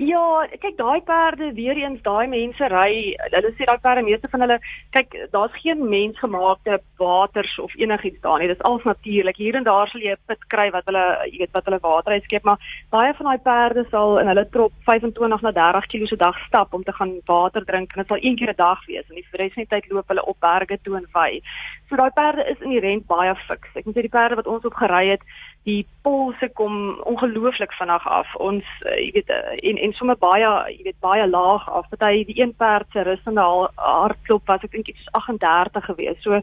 Ja, 0.00 0.46
kyk 0.60 0.78
daai 0.78 1.00
perde 1.04 1.52
weer 1.52 1.76
eens 1.76 2.00
daai 2.02 2.26
mense 2.26 2.68
ry, 2.72 3.12
hulle 3.34 3.50
sê 3.58 3.66
daai 3.68 3.80
perde 3.84 4.04
meeste 4.06 4.28
van 4.32 4.40
hulle 4.40 4.56
kyk 4.96 5.12
daar's 5.34 5.58
geen 5.60 5.82
mensgemaakte 5.88 6.78
waters 7.00 7.58
of 7.60 7.74
enigiets 7.76 8.20
daar 8.24 8.38
nie. 8.40 8.48
Dit 8.48 8.56
is 8.56 8.64
alles 8.64 8.84
natuurlik. 8.88 9.36
Hier 9.36 9.56
en 9.56 9.64
daar 9.68 9.88
sal 9.88 10.00
jy 10.00 10.12
'n 10.12 10.24
put 10.26 10.48
kry 10.48 10.70
wat 10.70 10.86
hulle, 10.86 11.04
jy 11.28 11.38
weet 11.38 11.52
wat 11.52 11.64
hulle 11.64 11.80
water 11.82 12.12
uitskep, 12.12 12.44
maar 12.44 12.58
baie 12.90 13.12
van 13.14 13.26
daai 13.26 13.38
perde 13.38 13.84
sal 13.90 14.18
in 14.18 14.28
hulle 14.28 14.48
trop 14.50 14.72
25 14.86 15.42
na 15.42 15.52
30 15.52 15.86
km 15.86 16.06
se 16.06 16.16
dag 16.16 16.38
stap 16.46 16.72
om 16.72 16.82
te 16.82 16.92
gaan 16.92 17.20
water 17.26 17.64
drink 17.64 17.92
en 17.92 18.00
dit 18.00 18.08
sal 18.08 18.18
een 18.20 18.36
keer 18.36 18.50
'n 18.50 18.56
dag 18.56 18.86
wees 18.86 19.08
en 19.08 19.14
die 19.14 19.26
res 19.32 19.52
van 19.52 19.64
die 19.64 19.72
tyd 19.74 19.90
loop 19.90 20.08
hulle 20.08 20.24
op 20.24 20.40
berge 20.40 20.78
toe 20.82 20.96
en 20.96 21.06
wy. 21.12 21.40
So 21.88 21.96
daai 21.96 22.10
perde 22.10 22.48
is 22.48 22.60
inherënt 22.60 23.06
baie 23.06 23.34
fiks. 23.34 23.68
Ek 23.74 23.84
moet 23.84 23.96
sê 23.96 24.00
die 24.00 24.08
perde 24.08 24.34
wat 24.34 24.46
ons 24.46 24.64
op 24.64 24.74
gery 24.74 25.08
het, 25.08 25.20
die 25.62 25.86
polse 26.02 26.48
kom 26.58 27.00
ongelooflik 27.06 27.72
vinnig 27.72 28.06
af. 28.08 28.30
Ons 28.42 28.66
uh, 28.86 28.96
jy 28.98 29.10
weet 29.14 29.30
uh, 29.30 29.54
en 29.70 29.78
en 29.86 29.94
sommer 29.94 30.18
baie 30.18 30.48
jy 30.74 30.88
weet 30.88 30.98
baie 31.04 31.26
laag 31.28 31.68
af. 31.70 31.86
Party 31.92 32.24
die 32.26 32.40
een 32.40 32.54
perd 32.58 32.90
se 32.92 33.04
rusende 33.06 33.44
hartklop 33.76 34.46
was 34.50 34.64
ek 34.66 34.74
dink 34.74 34.90
iets 34.90 35.04
soos 35.06 35.22
38 35.22 35.86
gewees. 35.90 36.18
So 36.26 36.40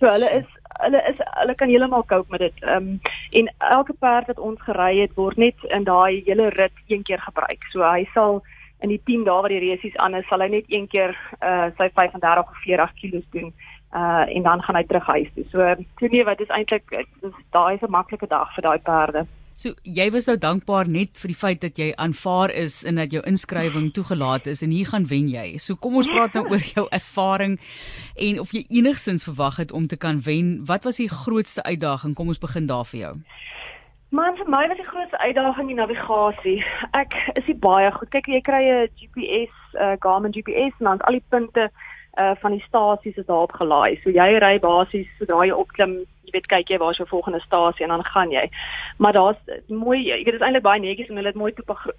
so 0.00 0.12
hulle 0.12 0.28
is 0.40 0.50
hulle 0.82 1.00
is 1.08 1.24
hulle 1.40 1.56
kan 1.56 1.72
heeltemal 1.72 2.04
cope 2.12 2.30
met 2.34 2.44
dit. 2.44 2.62
Ehm 2.66 2.92
um, 2.92 3.00
en 3.40 3.50
elke 3.70 3.96
perd 4.00 4.28
wat 4.32 4.44
ons 4.50 4.60
gery 4.68 4.92
het 5.00 5.16
word 5.16 5.40
net 5.40 5.66
in 5.72 5.88
daai 5.88 6.22
hele 6.28 6.52
rit 6.60 6.84
een 6.86 7.02
keer 7.08 7.24
gebruik. 7.24 7.64
So 7.72 7.84
hy 7.88 8.04
sal 8.12 8.42
in 8.84 8.92
die 8.92 9.00
10 9.04 9.24
dae 9.26 9.42
wat 9.42 9.50
die 9.50 9.64
resies 9.64 9.96
aan 9.96 10.14
is, 10.14 10.26
sal 10.28 10.44
hy 10.44 10.52
net 10.52 10.68
een 10.68 10.86
keer 10.92 11.16
uh 11.40 11.72
sy 11.80 11.88
35 11.96 12.44
of 12.44 12.62
40 12.66 12.94
kg 13.00 13.24
doen 13.32 13.52
uh 13.94 14.24
en 14.36 14.42
dan 14.42 14.62
gaan 14.62 14.76
hy 14.76 14.84
terug 14.84 15.06
huis 15.06 15.28
toe. 15.34 15.44
So 15.50 15.74
toe 15.96 16.08
nee, 16.08 16.24
wat 16.24 16.40
is 16.40 16.48
eintlik 16.48 16.84
daai 17.50 17.74
is 17.74 17.82
'n 17.82 17.90
maklike 17.90 18.26
dag 18.26 18.54
vir 18.54 18.62
daai 18.62 18.78
perde. 18.78 19.26
So 19.58 19.74
jy 19.82 20.04
was 20.14 20.28
nou 20.30 20.36
dankbaar 20.38 20.86
net 20.86 21.18
vir 21.18 21.32
die 21.32 21.38
feit 21.38 21.60
dat 21.60 21.78
jy 21.78 21.88
aanvaar 21.98 22.52
is 22.54 22.84
en 22.86 22.94
dat 22.94 23.10
jou 23.10 23.22
inskrywing 23.26 23.88
toegelaat 23.90 24.46
is 24.46 24.62
en 24.62 24.70
hier 24.70 24.86
gaan 24.86 25.08
wen 25.10 25.26
jy. 25.28 25.56
So 25.58 25.74
kom 25.74 25.96
ons 25.98 26.06
praat 26.06 26.36
nou 26.38 26.44
oor 26.46 26.62
jou 26.76 26.86
ervaring 26.94 27.58
en 28.14 28.38
of 28.38 28.52
jy 28.54 28.62
enigsins 28.70 29.26
verwag 29.26 29.56
het 29.56 29.72
om 29.72 29.88
te 29.90 29.96
kan 29.96 30.20
wen. 30.20 30.62
Wat 30.66 30.84
was 30.84 31.02
die 31.02 31.10
grootste 31.10 31.62
uitdaging? 31.62 32.14
Kom 32.14 32.28
ons 32.28 32.38
begin 32.38 32.70
daar 32.70 32.86
vir 32.86 33.00
jou. 33.00 33.12
Man 34.14 34.38
vir 34.38 34.46
my 34.48 34.62
was 34.68 34.78
die 34.78 34.86
grootste 34.86 35.18
uitdaging 35.18 35.66
die 35.68 35.80
navigasie. 35.82 36.62
Ek 36.96 37.18
is 37.34 37.50
nie 37.50 37.58
baie 37.58 37.90
goed. 37.92 38.08
Kyk, 38.14 38.30
jy 38.30 38.40
kry 38.40 38.62
'n 38.62 38.88
GPS, 38.94 39.58
'n 39.74 39.82
uh, 39.82 39.96
Garmin 39.98 40.32
GPS 40.32 40.78
en 40.78 40.86
dan 40.86 41.02
al 41.02 41.18
die 41.18 41.26
punte 41.28 41.70
uh 42.18 42.34
van 42.42 42.52
die 42.52 42.64
stasies 42.66 43.16
is 43.16 43.26
daarop 43.26 43.52
gelaai. 43.52 44.00
So 44.02 44.10
jy 44.10 44.38
ry 44.38 44.58
basies 44.58 45.10
sodra 45.18 45.44
jy 45.46 45.54
opklim, 45.54 45.98
jy 46.28 46.34
weet 46.36 46.48
kyk 46.52 46.70
jy 46.72 46.78
waar 46.80 46.92
is 46.92 47.00
jou 47.00 47.06
volgende 47.08 47.40
stasie 47.40 47.86
en 47.86 47.92
dan 47.94 48.04
gaan 48.04 48.32
jy. 48.32 48.44
Maar 48.98 49.16
daar's 49.16 49.40
mooi, 49.68 50.00
jy 50.04 50.18
weet 50.24 50.32
dit 50.32 50.40
is 50.40 50.44
eintlik 50.44 50.66
baie 50.66 50.80
netjies 50.82 51.08
en 51.08 51.20
hulle 51.20 51.32
het 51.32 51.40
mooi 51.40 51.52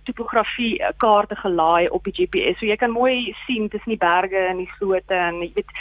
topografie 0.07 0.71
uh, 0.79 0.91
kaarte 1.01 1.35
gelaai 1.39 1.89
op 1.89 2.05
die 2.05 2.15
GPS. 2.19 2.59
So 2.59 2.69
jy 2.69 2.77
kan 2.81 2.93
mooi 2.93 3.33
sien 3.45 3.69
tussen 3.69 3.95
die 3.95 4.01
berge 4.01 4.45
en 4.51 4.61
die 4.61 4.69
slote 4.77 5.15
en 5.15 5.41
jy 5.43 5.51
weet 5.57 5.73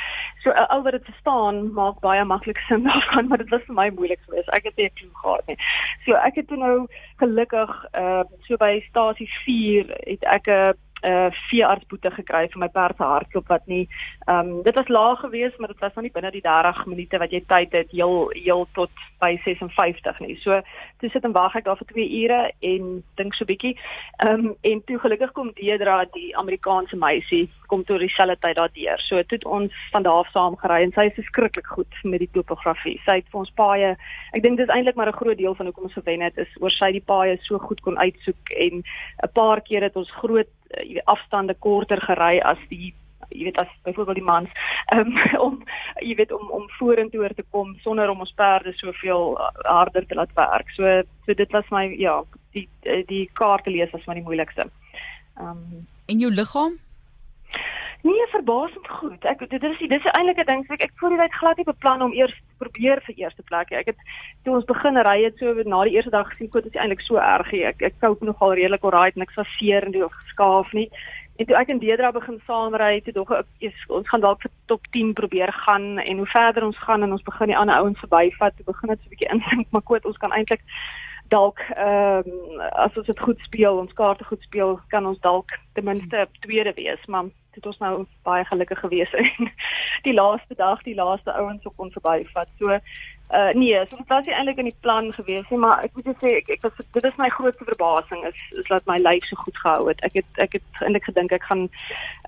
so 0.45 0.55
uh, 0.55 0.67
al 0.73 0.85
wat 0.87 0.97
dit 0.97 1.11
verstaan 1.11 1.63
maak 1.77 2.01
baie 2.05 2.25
maklik 2.25 2.61
sin 2.69 2.87
daarvan, 2.89 3.29
maar 3.29 3.43
dit 3.45 3.53
was 3.55 3.65
vir 3.69 3.79
my 3.81 3.89
moeilik 3.99 4.23
geweest. 4.27 4.53
Ek 4.57 4.71
het 4.71 4.77
nie 4.77 4.89
'n 4.89 4.97
klou 5.01 5.15
gehad 5.23 5.47
nie. 5.53 5.59
So 6.07 6.17
ek 6.17 6.41
het 6.41 6.49
toe 6.49 6.61
nou 6.61 6.87
gelukkig 7.21 7.73
uh 7.99 8.25
so 8.47 8.57
by 8.57 8.81
stasie 8.89 9.29
4 9.45 9.97
het 10.07 10.25
ek 10.25 10.47
'n 10.49 10.69
uh, 10.69 10.73
uh, 11.03 11.29
veeartsboete 11.51 12.11
gekry 12.11 12.47
vir 12.53 12.63
my 12.63 12.69
perd 12.69 12.97
se 12.97 13.03
hartklop 13.03 13.49
wat 13.49 13.67
nie 13.67 13.85
ehm 14.27 14.51
um, 14.51 14.63
dit 14.63 14.75
was 14.75 14.89
laag 14.89 15.21
geweest 15.21 15.59
maar 15.59 15.69
dit 15.69 15.81
was 15.81 15.95
nog 15.95 16.05
nie 16.05 16.15
binne 16.15 16.31
die 16.31 16.43
30 16.43 16.87
minute 16.87 17.19
wat 17.19 17.31
jy 17.31 17.43
tyd 17.47 17.73
het 17.73 17.91
heel 17.91 18.31
heel 18.35 18.67
tot 18.73 18.91
by 19.19 19.37
56 19.45 20.21
nie. 20.21 20.37
So 20.43 20.61
toe 20.99 21.11
sit 21.11 21.25
en 21.25 21.33
wag 21.33 21.57
ek 21.59 21.65
daar 21.65 21.79
vir 21.81 21.93
2 21.93 22.09
ure 22.23 22.41
en 22.61 23.05
dink 23.21 23.35
so 23.35 23.45
bietjie. 23.45 23.77
Ehm 24.19 24.47
um, 24.47 24.57
en 24.61 24.85
toe 24.85 24.99
gelukkig 24.99 25.33
kom 25.33 25.53
Deedra 25.55 26.05
die 26.13 26.37
Amerikaanse 26.37 26.97
meisie 26.97 27.49
kom 27.71 27.85
toe 27.85 27.99
dieselfde 28.03 28.37
tyd 28.43 28.57
daardeur. 28.59 29.01
So 29.07 29.23
toe 29.23 29.39
het 29.39 29.45
ons 29.45 29.73
van 29.93 30.07
daar 30.07 30.25
af 30.25 30.31
saam 30.35 30.57
gery 30.61 30.83
en 30.83 30.93
sy 30.97 31.09
is 31.11 31.19
verskriklik 31.21 31.67
goed 31.77 32.03
met 32.05 32.25
die 32.25 32.31
topografie. 32.33 32.99
Sy 33.05 33.21
het 33.21 33.29
vir 33.33 33.41
ons 33.45 33.55
paaie 33.61 33.95
ek 34.37 34.43
dink 34.43 34.59
dis 34.61 34.73
eintlik 34.75 34.97
maar 34.97 35.09
'n 35.09 35.21
groot 35.21 35.39
deel 35.39 35.55
van 35.55 35.67
hoekom 35.67 35.89
ons 35.89 35.99
gewen 36.01 36.21
het 36.21 36.39
is 36.39 36.53
oor 36.61 36.71
sy 36.71 36.93
die 36.93 37.05
paaie 37.13 37.39
so 37.43 37.59
goed 37.59 37.81
kon 37.81 37.99
uitsoek 37.99 38.51
en 38.51 38.83
'n 39.25 39.33
paar 39.35 39.61
keer 39.61 39.83
het 39.83 39.97
ons 39.97 40.11
groot 40.21 40.51
uh, 40.77 41.01
afstande 41.05 41.55
korter 41.55 42.01
gery 42.01 42.41
as 42.41 42.59
die 42.69 42.95
jy 43.31 43.45
weet 43.45 43.59
as 43.61 43.69
byvoorbeeld 43.85 44.17
die 44.17 44.25
mans 44.25 44.51
um, 44.93 45.13
om 45.47 45.61
jy 46.01 46.15
weet 46.17 46.33
om 46.33 46.51
om 46.51 46.69
vorentoe 46.79 47.29
te 47.35 47.45
kom 47.51 47.75
sonder 47.85 48.11
om 48.11 48.21
ons 48.25 48.35
perde 48.37 48.73
soveel 48.73 49.37
uh, 49.37 49.51
harder 49.65 50.07
te 50.07 50.15
laat 50.15 50.33
werk. 50.35 50.71
So 50.77 51.03
so 51.27 51.35
dit 51.35 51.53
was 51.53 51.69
my 51.71 51.85
ja, 51.99 52.23
die 52.57 52.69
die 52.83 53.29
kaarte 53.33 53.71
lees 53.71 53.93
was 53.93 54.07
my 54.07 54.15
die 54.15 54.27
moeilikste. 54.27 54.69
Ehm 55.39 55.49
um, 55.49 55.87
en 56.09 56.19
jou 56.19 56.33
liggaam? 56.33 56.79
Nee, 58.03 58.27
verbaasend 58.31 58.89
goed. 58.89 59.25
Ek 59.27 59.41
dit 59.51 59.63
is 59.63 59.79
dit 59.79 59.93
is 59.93 60.11
eintlik 60.13 60.39
'n 60.39 60.47
ding 60.47 60.65
ek 60.71 60.83
ek 60.83 60.93
voor 61.01 61.11
die 61.11 61.19
tyd 61.19 61.35
glad 61.35 61.57
nie 61.57 61.65
beplan 61.65 62.03
om 62.03 62.13
eers 62.13 62.35
probeer 62.59 63.01
vir 63.07 63.15
eerste 63.15 63.43
plek. 63.43 63.73
Ek 63.73 63.87
het 63.87 63.97
toe 64.45 64.55
ons 64.55 64.65
begin 64.65 64.97
ry 65.03 65.25
het 65.25 65.39
so 65.39 65.55
na 65.67 65.85
die 65.85 65.97
eerste 65.97 66.11
dag 66.11 66.29
gesien 66.31 66.49
kot 66.49 66.63
dit 66.63 66.75
is 66.75 66.81
eintlik 66.81 67.01
so 67.01 67.17
erg. 67.17 67.53
Ek 67.53 67.83
ek 67.83 67.99
koop 68.01 68.23
nogal 68.23 68.55
redelik 68.55 68.85
alright 68.85 69.17
en 69.17 69.23
ek 69.23 69.35
sal 69.35 69.45
seer 69.59 69.85
en 69.85 69.93
die 69.93 70.05
of 70.05 70.15
skaaf 70.31 70.73
nie. 70.73 70.91
En 71.39 71.47
toe 71.47 71.57
ek 71.57 71.69
in 71.69 71.79
Deedra 71.79 72.13
begin 72.13 72.41
saamry, 72.47 73.01
toe 73.01 73.13
dog 73.13 73.31
ek 73.31 73.75
ons 73.89 74.09
gaan 74.09 74.21
dalk 74.21 74.41
vir 74.43 74.51
top 74.67 74.87
10 74.95 75.13
probeer 75.15 75.53
gaan 75.53 75.99
en 75.99 76.17
hoe 76.17 76.27
verder 76.27 76.65
ons 76.65 76.79
gaan 76.79 77.03
en 77.03 77.13
ons 77.13 77.23
begin 77.23 77.47
die 77.47 77.57
ander 77.57 77.77
ouens 77.77 77.99
verbyvat, 77.99 78.57
toe 78.57 78.65
begin 78.67 78.89
dit 78.89 78.99
so 78.99 79.07
'n 79.07 79.11
bietjie 79.11 79.33
insink, 79.35 79.67
maar 79.73 79.83
koot 79.83 80.05
ons 80.07 80.19
kan 80.19 80.33
eintlik 80.33 80.63
dalk 81.29 81.61
ehm 81.77 82.27
um, 82.27 82.61
as 82.61 82.97
ons 82.97 83.07
dit 83.07 83.21
goed 83.21 83.41
speel, 83.41 83.79
ons 83.79 83.93
kaarte 83.93 84.25
goed 84.25 84.43
speel, 84.43 84.81
kan 84.89 85.07
ons 85.07 85.21
dalk 85.21 85.51
ten 85.75 85.85
minste 85.85 86.27
tweede 86.41 86.73
wees, 86.75 87.07
maar 87.07 87.31
het 87.59 87.67
ons 87.67 87.79
nou 87.83 87.93
baie 88.27 88.45
gelukkig 88.49 88.81
gewees 88.85 89.13
en 89.23 89.53
die 90.07 90.15
laaste 90.15 90.55
dag 90.59 90.83
die 90.87 90.97
laaste 90.99 91.35
ouens 91.35 91.67
op 91.67 91.87
ons 91.87 91.97
verbyvat. 91.99 92.51
So 92.59 92.79
uh 93.29 93.53
nee, 93.53 93.77
so 93.89 93.97
dit 93.97 94.09
was 94.09 94.25
nie 94.25 94.35
eintlik 94.35 94.61
in 94.63 94.71
die 94.71 94.81
plan 94.81 95.11
gewees 95.13 95.49
nie, 95.53 95.59
maar 95.61 95.83
ek 95.85 95.93
moet 95.99 96.07
sê 96.23 96.31
ek 96.39 96.49
ek 96.55 96.63
was 96.65 96.79
dit 96.97 97.05
is 97.05 97.19
my 97.21 97.29
grootste 97.35 97.67
verbasing 97.69 98.25
is 98.25 98.39
is 98.63 98.71
dat 98.71 98.87
my 98.89 98.97
lyf 99.03 99.27
so 99.29 99.37
goed 99.43 99.59
gehou 99.61 99.91
het. 99.91 100.01
Ek 100.07 100.17
het 100.23 100.41
ek 100.47 100.57
het 100.57 100.81
eintlik 100.81 101.05
gedink 101.11 101.35
ek 101.37 101.45
gaan 101.51 101.67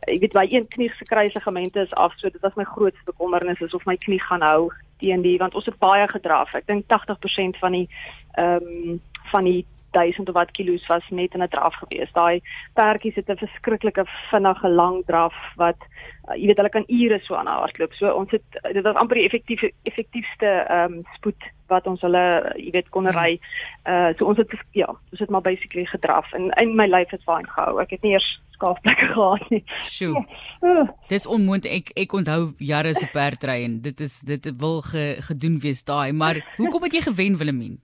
ek 0.05 0.21
weet 0.27 0.37
by 0.37 0.45
een 0.51 0.69
knie 0.75 0.91
se 0.99 1.09
kruisligamente 1.09 1.81
is 1.81 1.97
af, 1.97 2.13
so 2.19 2.29
dit 2.29 2.45
was 2.45 2.57
my 2.61 2.69
grootste 2.69 3.09
bekommernis 3.09 3.65
is 3.65 3.75
of 3.75 3.87
my 3.89 3.97
knie 3.97 4.21
gaan 4.21 4.45
hou 4.45 4.69
teen 5.01 5.25
die 5.25 5.39
want 5.41 5.57
ons 5.57 5.71
het 5.71 5.81
baie 5.81 6.05
gedraf. 6.09 6.53
Ek 6.55 6.69
dink 6.69 6.85
80% 6.93 7.57
van 7.65 7.79
die 7.79 7.89
ehm 8.37 8.69
um, 8.69 9.01
van 9.31 9.45
die 9.47 9.65
duisend 9.91 10.29
of 10.29 10.35
wat 10.35 10.51
kilos 10.51 10.87
was 10.87 11.05
net 11.11 11.35
in 11.35 11.43
'n 11.43 11.49
draf 11.49 11.75
gewees. 11.75 12.13
Daai 12.13 12.41
perdjies 12.75 13.15
het 13.15 13.29
'n 13.31 13.37
verskriklike 13.37 14.05
vinnige 14.31 14.69
lang 14.69 15.03
draf 15.07 15.35
wat 15.57 15.81
uh, 16.29 16.35
jy 16.37 16.47
weet 16.47 16.57
hulle 16.57 16.69
kan 16.77 16.85
ure 16.89 17.19
so 17.23 17.35
aan 17.35 17.47
hardloop. 17.47 17.93
So 17.93 18.13
ons 18.13 18.31
het 18.31 18.45
dit 18.73 18.85
was 18.85 18.97
amper 18.97 19.17
die 19.17 19.25
effektief 19.25 19.63
effektiefste 19.83 20.47
ehm 20.47 20.93
um, 20.93 21.03
spoed 21.15 21.43
wat 21.69 21.87
ons 21.87 22.01
hulle 22.01 22.53
jy 22.57 22.71
weet 22.71 22.89
kon 22.89 23.07
ry. 23.07 23.39
Uh 23.87 24.13
so 24.19 24.25
ons 24.25 24.39
het 24.39 24.51
ja, 24.73 24.87
ons 24.87 25.21
het 25.21 25.31
maar 25.31 25.43
basically 25.47 25.85
gedraf 25.85 26.33
en 26.33 26.51
in 26.51 26.77
my 26.77 26.87
lyf 26.87 27.11
het 27.11 27.23
fyn 27.23 27.47
gehou. 27.47 27.81
Ek 27.81 27.91
het 27.91 28.03
nie 28.03 28.13
eers 28.13 28.41
skaafplekke 28.61 29.07
gehad 29.17 29.51
nie. 29.51 29.63
Sjoe. 29.83 30.25
Uh. 30.61 30.89
Dis 31.09 31.27
onmoontlik. 31.27 31.93
Ek 31.93 32.07
ek 32.07 32.17
onthou 32.21 32.53
jare 32.59 32.95
se 32.95 33.09
perdry 33.13 33.63
en 33.65 33.81
dit 33.85 34.01
is 34.01 34.21
dit 34.27 34.51
wil 34.61 34.81
ge, 34.81 35.17
gedoen 35.31 35.61
wees 35.63 35.85
daai, 35.85 36.13
maar 36.13 36.43
hoekom 36.57 36.89
het 36.89 36.99
jy 36.99 37.07
gewen 37.09 37.39
Willemien? 37.41 37.79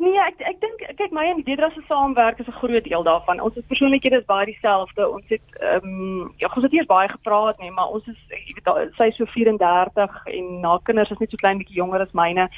Nee, 0.00 0.16
ek 0.18 0.40
ek 0.48 0.60
dink 0.62 0.80
kyk 0.96 1.12
my 1.12 1.26
en 1.28 1.42
Dedra 1.44 1.68
se 1.70 1.82
saamwerk 1.86 2.38
is 2.40 2.48
'n 2.48 2.60
groot 2.60 2.84
deel 2.84 3.02
daarvan. 3.04 3.40
Ons 3.40 3.56
is 3.56 3.68
persoonlikhede 3.68 4.18
is 4.20 4.24
baie 4.24 4.46
dieselfde. 4.46 5.08
Ons 5.08 5.28
het 5.28 5.48
ehm 5.60 5.84
um, 5.84 6.32
ja, 6.36 6.48
ons 6.54 6.64
het 6.64 6.72
eers 6.72 6.86
baie 6.86 7.08
gepraat 7.08 7.58
nie, 7.58 7.70
maar 7.70 7.88
ons 7.88 8.06
is 8.06 8.16
jy 8.28 8.54
weet 8.56 8.96
sy 8.96 9.06
is 9.12 9.16
so 9.16 9.26
34 9.26 10.26
en 10.26 10.64
haar 10.64 10.80
kinders 10.82 11.10
is 11.10 11.18
net 11.18 11.30
so 11.30 11.36
klein 11.36 11.58
bietjie 11.58 11.76
jonger 11.76 12.00
as 12.00 12.12
myne. 12.12 12.48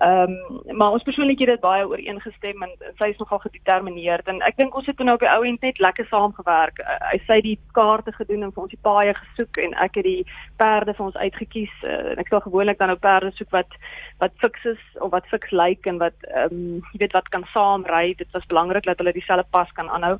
Ehm 0.00 0.34
um, 0.34 0.76
maar 0.76 0.90
ons 0.90 1.02
persoonlikhede 1.02 1.50
het 1.50 1.60
baie 1.60 1.86
ooreengestem 1.86 2.62
en, 2.62 2.70
en 2.80 2.94
sy 2.98 3.08
is 3.14 3.18
nogal 3.18 3.38
gedetermineerd 3.38 4.28
en 4.28 4.42
ek 4.42 4.56
dink 4.56 4.74
ons 4.74 4.86
het 4.86 4.98
nou 4.98 5.14
op 5.14 5.20
die 5.20 5.30
ou 5.30 5.44
end 5.44 5.60
net 5.60 5.78
lekker 5.78 6.06
saamgewerk. 6.10 6.78
Uh, 6.80 6.98
hy 7.12 7.18
sê 7.28 7.40
die 7.40 7.58
kaarte 7.72 8.12
gedoen 8.12 8.42
en 8.42 8.52
vir 8.52 8.62
ons 8.62 8.74
die 8.74 8.82
paaie 8.82 9.14
gesoek 9.14 9.56
en 9.56 9.74
ek 9.74 9.94
het 9.94 10.04
die 10.04 10.26
perde 10.56 10.94
vir 10.94 11.06
ons 11.06 11.16
uitgekies. 11.16 11.74
Uh, 11.84 12.18
ek 12.18 12.28
sal 12.28 12.40
gewoonlik 12.40 12.78
dan 12.78 12.88
nou 12.88 12.98
perde 12.98 13.30
soek 13.38 13.50
wat 13.50 13.78
wat 14.18 14.32
fiks 14.36 14.64
is 14.64 14.82
of 15.00 15.10
wat 15.10 15.26
fiks 15.26 15.50
lyk 15.50 15.86
en 15.86 15.98
wat 15.98 16.16
ehm 16.34 16.52
um, 16.52 16.89
jy 16.92 17.04
weet 17.04 17.14
wat 17.16 17.28
kan 17.28 17.46
saamry. 17.52 18.14
Dit 18.18 18.30
was 18.32 18.46
belangrik 18.46 18.84
dat 18.84 18.98
hulle 18.98 19.12
dieselfde 19.12 19.46
pas 19.50 19.70
kan 19.72 19.88
aanhou. 19.90 20.18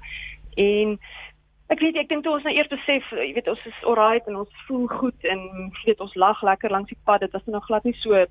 En 0.57 0.97
ek 1.71 1.81
weet 1.81 1.97
ek 2.03 2.09
dink 2.11 2.25
toe 2.25 2.33
ons 2.35 2.47
nou 2.47 2.53
eers 2.55 2.71
besef, 2.71 3.07
jy 3.15 3.31
weet 3.37 3.49
ons 3.51 3.67
is 3.71 3.83
alright 3.87 4.27
en 4.27 4.41
ons 4.43 4.63
voel 4.67 4.87
goed 4.91 5.29
en 5.31 5.45
jy 5.81 5.91
weet 5.93 6.03
ons 6.03 6.17
lag 6.19 6.43
lekker 6.43 6.75
langs 6.75 6.91
die 6.91 6.99
pad. 7.05 7.23
Dit 7.23 7.35
was 7.37 7.47
nog 7.47 7.67
glad 7.69 7.87
nie 7.87 7.95
so 8.01 8.25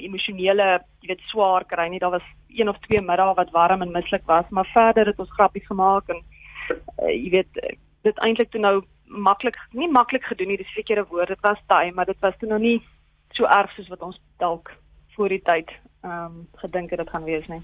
emosionele, 0.00 0.68
jy 1.02 1.12
weet 1.12 1.26
swaar 1.32 1.66
kry 1.68 1.88
nie. 1.92 2.00
Daar 2.00 2.16
was 2.16 2.28
een 2.48 2.68
of 2.68 2.78
twee 2.86 3.00
middae 3.04 3.34
wat 3.36 3.52
warm 3.52 3.84
en 3.84 3.92
mislik 3.92 4.24
was, 4.26 4.48
maar 4.50 4.70
verder 4.72 5.12
het 5.12 5.20
ons 5.20 5.34
grappies 5.36 5.66
gemaak 5.68 6.08
en 6.08 6.22
uh, 6.72 7.12
jy 7.12 7.30
weet 7.36 7.60
dit 8.06 8.24
eintlik 8.24 8.50
toe 8.52 8.60
nou 8.62 8.78
maklik 9.08 9.56
nie 9.72 9.88
maklik 9.88 10.24
gedoen 10.28 10.52
nie, 10.52 10.60
dis 10.60 10.72
sekere 10.76 11.04
woorde, 11.08 11.34
dit 11.34 11.44
was 11.44 11.60
taai, 11.66 11.92
maar 11.92 12.08
dit 12.08 12.18
was 12.24 12.36
toe 12.40 12.48
nou 12.48 12.60
nie 12.60 12.78
so 13.36 13.48
erg 13.48 13.72
soos 13.76 13.88
wat 13.92 14.02
ons 14.04 14.18
dalk 14.40 14.72
voor 15.16 15.32
die 15.32 15.42
tyd 15.44 15.72
ehm 16.00 16.24
um, 16.24 16.46
gedink 16.56 16.90
het 16.90 16.98
dit 16.98 17.10
gaan 17.10 17.24
wees 17.24 17.46
nie. 17.46 17.62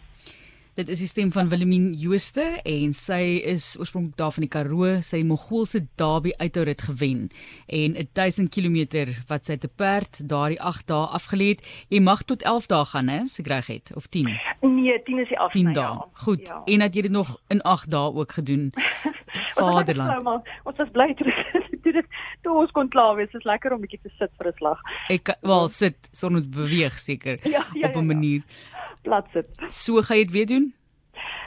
Dit 0.75 0.89
is 0.89 0.99
die 0.99 1.07
stem 1.07 1.29
van 1.31 1.49
Willemien 1.49 1.93
Jooste 1.95 2.43
en 2.67 2.95
sy 2.99 3.39
is 3.47 3.77
oorspronklik 3.79 4.17
daar 4.19 4.33
van 4.35 4.43
die 4.43 4.51
Karoo, 4.51 4.89
sy 5.07 5.21
Mongoolse 5.23 5.85
derby 5.95 6.33
uithourit 6.41 6.83
gewen 6.83 7.29
en 7.71 7.95
1000 8.19 8.51
km 8.51 9.05
wat 9.29 9.47
sy 9.47 9.55
te 9.63 9.71
perd 9.71 10.19
daardie 10.27 10.59
8 10.59 10.89
dae 10.91 11.05
afgelê 11.15 11.53
het. 11.53 11.63
Jy 11.95 12.01
mag 12.03 12.27
tot 12.27 12.43
11 12.43 12.67
dae 12.73 12.91
gaan 12.91 13.13
hè, 13.13 13.21
se 13.31 13.47
reg 13.47 13.71
het 13.71 13.93
of 13.95 14.11
10. 14.11 14.27
Nee, 14.67 14.99
10 15.07 15.23
is 15.23 15.31
die 15.31 15.39
afsny. 15.39 15.63
10 15.63 15.79
dae. 15.79 15.95
Ja. 15.95 16.09
Goed. 16.27 16.49
Ja. 16.49 16.63
En 16.65 16.79
dat 16.83 16.95
jy 16.99 17.07
dit 17.07 17.15
nog 17.15 17.37
in 17.55 17.63
8 17.63 17.91
dae 17.91 18.11
ook 18.11 18.33
gedoen. 18.33 18.73
Vaderland. 19.55 20.27
Ons 20.65 20.77
was 20.77 20.91
bly 20.91 21.15
toe 21.85 21.93
dit 22.01 22.21
toe 22.43 22.55
ons 22.65 22.73
kon 22.77 22.89
klaar 22.93 23.17
wees. 23.19 23.31
Dit 23.33 23.43
is 23.43 23.49
lekker 23.49 23.75
om 23.77 23.83
bietjie 23.85 24.01
te 24.03 24.13
sit 24.19 24.33
vir 24.39 24.53
'n 24.53 24.57
slag. 24.61 24.81
Ek 25.15 25.35
wel 25.41 25.69
sit 25.69 26.09
sonder 26.13 26.43
beweeg 26.43 26.99
seker 26.99 27.39
ja, 27.43 27.65
ja, 27.75 27.89
op 27.89 27.95
'n 27.95 27.99
ja, 27.99 28.01
ja. 28.01 28.09
manier. 28.13 28.43
Plat 29.03 29.29
sit. 29.33 29.49
So 29.69 30.03
gaan 30.03 30.19
jy 30.19 30.25
dit 30.25 30.33
weer 30.33 30.47
doen? 30.47 30.73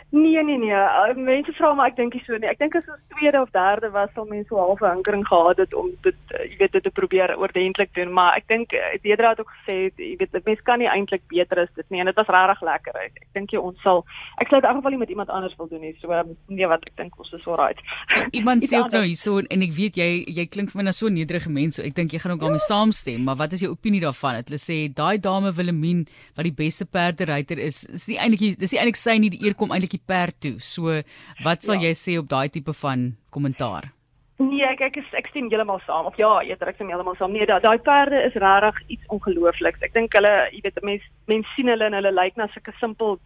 Nee 0.10 0.44
nee 0.44 0.58
nee, 0.58 0.72
uh, 0.72 1.16
mense 1.16 1.52
vra 1.52 1.74
maar 1.76 1.90
ek 1.92 1.98
dink 1.98 2.14
nie 2.16 2.22
so 2.24 2.38
nie. 2.40 2.48
Ek 2.48 2.62
dink 2.62 2.76
as 2.80 2.86
ons 2.88 3.02
tweede 3.12 3.42
of 3.44 3.50
derde 3.52 3.90
was 3.92 4.12
sal 4.16 4.24
mense 4.30 4.48
so 4.48 4.56
half 4.56 4.80
'n 4.80 4.94
hinkering 4.96 5.26
gehad 5.28 5.58
het 5.60 5.74
om 5.76 5.90
dit 6.06 6.16
uh, 6.32 6.46
jy 6.48 6.56
weet 6.62 6.72
dit 6.72 6.84
te 6.84 6.94
probeer 7.00 7.34
oordentlik 7.36 7.92
doen, 7.94 8.14
maar 8.16 8.38
ek 8.40 8.48
dink 8.48 8.72
uh, 8.72 8.96
Deedra 9.04 9.34
het 9.36 9.42
ook 9.44 9.52
gesê 9.52 9.92
jy 10.00 10.16
weet 10.22 10.32
mense 10.46 10.64
kan 10.64 10.80
nie 10.80 10.88
eintlik 10.88 11.28
beter 11.28 11.60
as 11.60 11.74
dit 11.76 11.84
nie 11.90 12.00
en 12.00 12.08
dit 12.08 12.16
was 12.16 12.32
regtig 12.32 12.62
lekker. 12.70 12.96
Ek, 13.04 13.20
ek 13.20 13.28
dink 13.36 13.52
jy 13.52 13.60
ons 13.60 13.82
sal 13.84 14.06
ek 14.40 14.48
sou 14.48 14.62
dit 14.62 14.70
in 14.70 14.80
geval 14.80 14.96
nie 14.96 15.02
met 15.04 15.12
iemand 15.12 15.30
anders 15.30 15.58
wil 15.60 15.68
doen 15.68 15.84
nie. 15.84 15.92
So 16.00 16.16
um, 16.16 16.32
nee 16.48 16.72
wat 16.72 16.88
ek 16.88 16.96
dink 16.96 17.20
ons 17.20 17.34
is 17.34 17.48
alright. 17.48 17.84
Iemand 18.40 18.64
sê 18.64 18.80
ook 18.80 18.96
nou 18.96 19.04
hierso 19.04 19.44
en 19.44 19.68
ek 19.68 19.76
weet 19.76 20.00
jy 20.00 20.24
jy 20.24 20.48
klink 20.48 20.72
vir 20.72 20.80
my 20.80 20.88
na 20.88 20.96
so 20.96 21.12
'n 21.12 21.20
nederige 21.20 21.52
mens, 21.52 21.76
so 21.76 21.84
ek 21.84 22.00
dink 22.00 22.16
jy 22.16 22.24
gaan 22.24 22.32
ook 22.32 22.46
daarmee 22.48 22.64
saamstem, 22.64 23.28
maar 23.28 23.36
wat 23.36 23.52
is 23.52 23.60
jou 23.60 23.76
opinie 23.76 24.00
daarvan? 24.00 24.40
Het 24.40 24.56
hulle 24.56 24.64
sê 24.64 24.88
daai 24.88 25.20
dame 25.20 25.52
Willemien 25.52 26.08
wat 26.40 26.48
die 26.48 26.56
beste 26.56 26.88
perderyter 26.88 27.60
is, 27.60 27.84
is 27.92 28.08
nie 28.08 28.16
eintlik 28.16 28.56
dis 28.56 28.72
nie 28.72 28.80
eintlik 28.80 28.96
sy 28.96 29.20
nie 29.20 29.36
die 29.36 29.44
eer 29.44 29.56
kom 29.58 29.76
eintlik 29.76 29.97
die 29.98 30.06
perd 30.14 30.40
toe. 30.46 30.56
So 30.64 31.02
wat 31.46 31.66
sal 31.66 31.82
ja. 31.82 31.90
jy 31.90 31.94
sê 31.98 32.18
op 32.22 32.30
daai 32.32 32.48
tipe 32.54 32.76
van 32.86 33.12
kommentaar? 33.34 33.92
Nee, 34.38 34.62
ek 34.70 34.84
ek, 34.86 34.98
is, 35.02 35.08
ek 35.18 35.32
stem 35.32 35.48
heeltemal 35.50 35.80
saam. 35.88 36.06
Of 36.06 36.18
ja, 36.22 36.30
eerder 36.46 36.70
ek 36.70 36.78
stem 36.78 36.92
heeltemal 36.94 37.16
saam. 37.18 37.34
Nee, 37.34 37.48
daai 37.50 37.62
daai 37.64 37.80
perde 37.82 38.20
is 38.28 38.38
regtig 38.38 38.84
iets 38.94 39.14
ongeloofliks. 39.16 39.82
Ek 39.82 39.96
dink 39.98 40.14
hulle, 40.14 40.34
jy 40.54 40.62
weet, 40.66 40.78
mense 40.86 41.10
mense 41.32 41.56
sien 41.56 41.72
hulle 41.74 41.88
en 41.90 41.98
hulle 41.98 42.14
lyk 42.14 42.38
na 42.38 42.46
sulke 42.54 42.76
simpel 42.78 43.18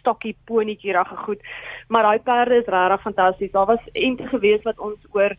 stokkie 0.00 0.34
ponietjie 0.50 0.96
reg 0.96 1.14
goed. 1.26 1.46
Maar 1.94 2.10
daai 2.10 2.26
perde 2.26 2.58
is 2.58 2.72
regtig 2.74 3.06
fantasties. 3.06 3.54
Daar 3.54 3.70
was 3.70 3.86
ente 3.94 4.26
gewees 4.32 4.66
wat 4.66 4.82
ons 4.82 4.98
oor 5.14 5.36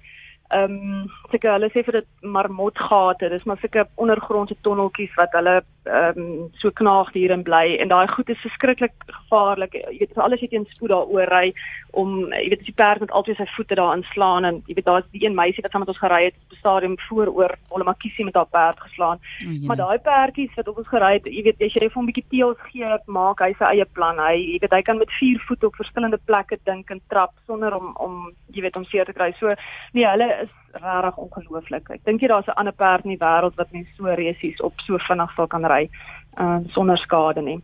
ehm 0.50 0.78
um, 0.80 1.10
seker 1.30 1.52
hulle 1.54 1.68
sê 1.70 1.84
vir 1.86 2.00
dit 2.00 2.08
marmotgate, 2.36 3.28
dis 3.30 3.44
maar 3.46 3.60
seker 3.62 3.86
ondergrondse 4.02 4.56
tonneltjies 4.66 5.12
wat 5.20 5.36
hulle 5.38 5.60
ehm 5.90 6.20
um, 6.20 6.50
so 6.62 6.72
knaag 6.72 7.12
hier 7.14 7.32
in 7.32 7.44
bly 7.44 7.78
en 7.82 7.88
daai 7.88 8.08
goed 8.08 8.30
is 8.30 8.42
verskriklik 8.46 8.94
gevaarlik. 9.08 9.74
Jy 9.74 9.98
weet, 10.00 10.18
alles 10.18 10.42
het 10.42 10.50
teen 10.50 10.66
spoed 10.70 10.92
daaroor 10.94 11.30
ry 11.34 11.54
om 11.92 12.12
jy 12.30 12.50
weet 12.52 12.62
as 12.62 12.70
die 12.70 12.78
perd 12.82 13.04
met 13.04 13.12
altyd 13.12 13.40
sy 13.40 13.48
voete 13.56 13.78
daarin 13.80 14.04
slaan 14.12 14.46
en 14.46 14.62
jy 14.68 14.76
weet 14.78 14.86
daar's 14.90 15.08
die 15.16 15.24
een 15.26 15.38
meisie 15.38 15.64
wat 15.66 15.72
saam 15.72 15.86
met 15.86 15.94
ons 15.94 16.02
gery 16.02 16.22
het 16.28 16.38
op 16.38 16.54
die 16.54 16.60
stadium 16.60 16.98
vooroor 17.08 17.56
hulle 17.74 17.88
makiesie 17.88 18.26
met 18.26 18.38
haar 18.38 18.52
perd 18.58 18.80
geslaan. 18.86 19.18
Oh, 19.46 19.54
ja. 19.54 19.68
Maar 19.68 19.82
daai 19.82 20.00
perdjies 20.10 20.56
wat 20.60 20.68
op 20.68 20.82
ons 20.84 20.92
gery 20.94 21.14
het, 21.18 21.26
jy 21.26 21.44
weet 21.48 21.66
as 21.66 21.74
jy 21.74 21.90
hom 21.94 22.04
'n 22.04 22.12
bietjie 22.12 22.30
teels 22.30 22.62
gee, 22.70 22.98
maak 23.08 23.42
hy 23.42 23.54
sy 23.58 23.74
eie 23.74 23.86
plan. 23.86 24.20
Hy 24.20 24.36
jy 24.38 24.60
weet 24.62 24.78
hy 24.78 24.82
kan 24.82 24.98
met 24.98 25.18
vier 25.20 25.40
voete 25.48 25.68
op 25.68 25.76
verskillende 25.76 26.20
plekke 26.26 26.58
dink 26.66 26.90
en 26.92 27.02
trap 27.10 27.34
sonder 27.48 27.74
om 27.76 27.96
om 27.98 28.32
jy 28.54 28.62
weet 28.62 28.76
om 28.76 28.86
seer 28.86 29.06
te 29.06 29.14
kry. 29.14 29.34
So 29.40 29.56
nee, 29.94 30.06
hulle 30.06 30.30
is 30.44 30.54
regtig 30.74 31.18
ongelooflik. 31.18 31.90
Ek 31.90 32.04
dink 32.06 32.22
jy 32.22 32.28
daar's 32.28 32.48
'n 32.48 32.58
ander 32.60 32.74
perd 32.74 33.06
in 33.06 33.18
die 33.18 33.24
wêreld 33.26 33.56
wat 33.56 33.72
net 33.72 33.88
so 33.98 34.06
resies 34.06 34.62
op 34.62 34.74
so 34.86 34.98
vinnig 34.98 35.32
sal 35.36 35.48
kan 35.48 35.66
ry 35.66 35.79
uh, 35.88 36.60
sonder 36.76 36.98
skade 36.98 37.42
nie. 37.46 37.60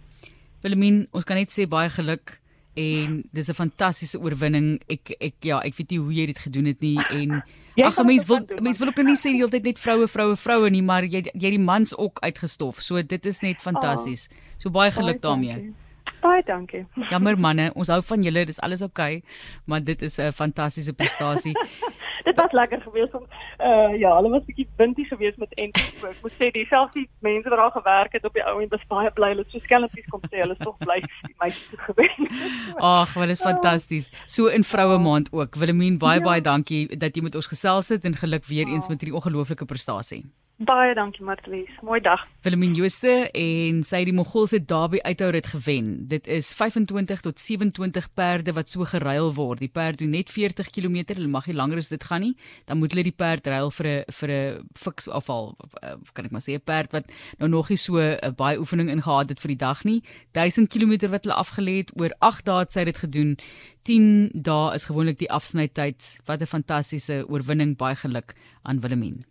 Wilhelmine, 0.63 1.05
ons 1.11 1.27
kan 1.27 1.37
net 1.37 1.53
sê 1.53 1.67
baie 1.69 1.89
geluk 1.89 2.39
en 2.75 3.23
dis 3.31 3.49
'n 3.49 3.53
fantastiese 3.53 4.19
oorwinning. 4.19 4.81
Ek 4.89 5.15
ek 5.19 5.33
ja, 5.41 5.59
ek 5.59 5.75
weet 5.77 5.89
nie 5.91 5.99
hoe 5.99 6.13
jy 6.13 6.25
dit 6.25 6.37
gedoen 6.37 6.65
het 6.65 6.81
nie 6.81 6.97
en 7.09 7.43
ag 7.83 8.03
mense 8.03 8.27
wil 8.27 8.45
mense 8.61 8.79
wil 8.79 8.87
ook 8.87 9.03
nie 9.03 9.15
sê 9.15 9.31
die 9.31 9.39
hele 9.39 9.49
tyd 9.49 9.63
net 9.63 9.79
vroue 9.79 10.07
vroue 10.07 10.35
vroue 10.35 10.69
nie, 10.69 10.81
maar 10.81 11.03
jy 11.03 11.23
jy 11.33 11.49
die 11.49 11.59
mans 11.59 11.97
ook 11.97 12.19
uitgestof. 12.19 12.81
So 12.81 13.01
dit 13.01 13.25
is 13.25 13.41
net 13.41 13.57
fantasties. 13.57 14.29
Oh, 14.29 14.35
so 14.57 14.69
baie 14.69 14.91
geluk 14.91 15.21
daarmee. 15.21 15.73
Baie 16.21 16.43
dankie. 16.43 16.85
Jammer 17.09 17.37
manne, 17.37 17.71
ons 17.75 17.87
hou 17.87 18.01
van 18.01 18.23
julle, 18.23 18.45
dis 18.45 18.59
alles 18.59 18.81
oukei, 18.81 19.15
okay, 19.15 19.23
maar 19.65 19.83
dit 19.83 20.01
is 20.01 20.19
'n 20.19 20.31
fantastiese 20.31 20.93
prestasie. 20.93 21.53
dit 22.23 22.35
was 22.35 22.51
lekker 22.51 22.81
geweest 22.81 23.13
om 23.13 23.25
uh 23.59 23.99
ja, 23.99 24.15
hulle 24.15 24.29
was 24.29 24.45
bietjie 24.45 24.67
windie 24.77 25.05
geweest 25.05 25.37
met 25.37 25.53
en 25.53 25.71
ek 25.75 26.21
moet 26.21 26.37
sê 26.39 26.51
dieselfde 26.51 26.99
die 26.99 27.09
mense 27.19 27.49
wat 27.49 27.59
daar 27.59 27.75
gewerk 27.75 28.13
het 28.17 28.25
op 28.25 28.33
die 28.33 28.45
ou 28.45 28.61
en 28.61 28.69
was 28.69 28.87
baie 28.87 29.11
bly 29.11 29.33
hulle 29.33 29.45
so 29.49 29.59
skelmpies 29.65 30.07
kom 30.13 30.23
sê 30.29 30.41
hulle 30.43 30.57
is 30.57 30.63
tog 30.63 30.77
bly 30.83 31.01
my 31.41 31.51
goed 31.51 31.83
gewen. 31.89 32.29
Ag, 32.77 33.13
wat 33.13 33.29
is 33.29 33.41
fantasties. 33.41 34.11
So 34.25 34.47
in 34.47 34.63
vroue 34.63 34.99
maand 34.99 35.31
ook. 35.31 35.55
Willemien 35.55 35.97
baie 35.97 36.19
ja. 36.19 36.25
baie 36.25 36.41
dankie 36.41 36.87
dat 36.97 37.15
jy 37.15 37.23
met 37.25 37.35
ons 37.35 37.51
gesels 37.51 37.89
het 37.93 38.05
en 38.05 38.15
geluk 38.15 38.45
weer 38.45 38.67
eens 38.67 38.87
ja. 38.87 38.95
met 38.95 39.01
hierdie 39.01 39.17
ongelooflike 39.17 39.65
prestasie. 39.65 40.23
Baie 40.55 40.93
dankie 40.95 41.23
Martlies. 41.27 41.71
Mooi 41.83 41.97
dag. 41.99 42.21
Wilhelmine 42.45 42.77
Jooste 42.79 43.27
en 43.35 43.81
sy 43.83 43.99
het 43.99 44.07
die 44.07 44.15
Mogolse 44.15 44.61
Derby 44.63 45.01
uithourit 45.03 45.49
gewen. 45.51 45.89
Dit 46.07 46.29
is 46.31 46.53
25 46.55 47.25
tot 47.25 47.41
27 47.43 48.07
perde 48.15 48.53
wat 48.55 48.71
so 48.71 48.87
geruil 48.87 49.33
word. 49.35 49.59
Die 49.59 49.67
perd 49.67 49.99
doen 49.99 50.15
net 50.15 50.31
40 50.31 50.69
km, 50.71 51.01
hulle 51.11 51.27
mag 51.27 51.49
nie 51.51 51.57
langer 51.59 51.83
as 51.83 51.91
dit 51.91 52.07
gaan 52.07 52.23
nie. 52.23 52.37
Dan 52.71 52.79
moet 52.79 52.95
hulle 52.95 53.03
die 53.03 53.11
perd 53.11 53.51
ruil 53.51 53.67
vir 53.67 53.87
'n 53.87 54.15
vir 54.21 54.31
'n 54.31 54.63
fiks 54.79 55.09
afval 55.09 55.57
eh, 55.83 55.99
kan 56.13 56.25
ek 56.25 56.31
maar 56.31 56.47
sê 56.47 56.55
'n 56.55 56.63
perd 56.63 56.91
wat 56.93 57.11
nou 57.37 57.49
nog 57.49 57.69
nie 57.69 57.77
so 57.77 57.99
uh, 57.99 58.15
baie 58.31 58.57
oefening 58.57 58.87
ingehaat 58.89 59.35
het 59.35 59.39
vir 59.43 59.51
die 59.59 59.63
dag 59.67 59.83
nie. 59.83 60.03
1000 60.31 60.71
km 60.71 61.11
wat 61.11 61.27
hulle 61.27 61.35
afgelê 61.35 61.83
het 61.83 61.91
oor 61.99 62.15
8 62.19 62.45
dae 62.45 62.59
het 62.59 62.71
sy 62.71 62.85
dit 62.85 62.97
gedoen. 62.97 63.37
10 63.83 64.31
dae 64.33 64.73
is 64.73 64.85
gewoonlik 64.87 65.19
die 65.19 65.31
afsnytyd. 65.31 66.21
Wat 66.25 66.39
'n 66.39 66.47
fantastiese 66.47 67.25
oorwinning, 67.27 67.75
baie 67.75 67.95
geluk 67.95 68.35
aan 68.63 68.79
Wilhelmine. 68.79 69.25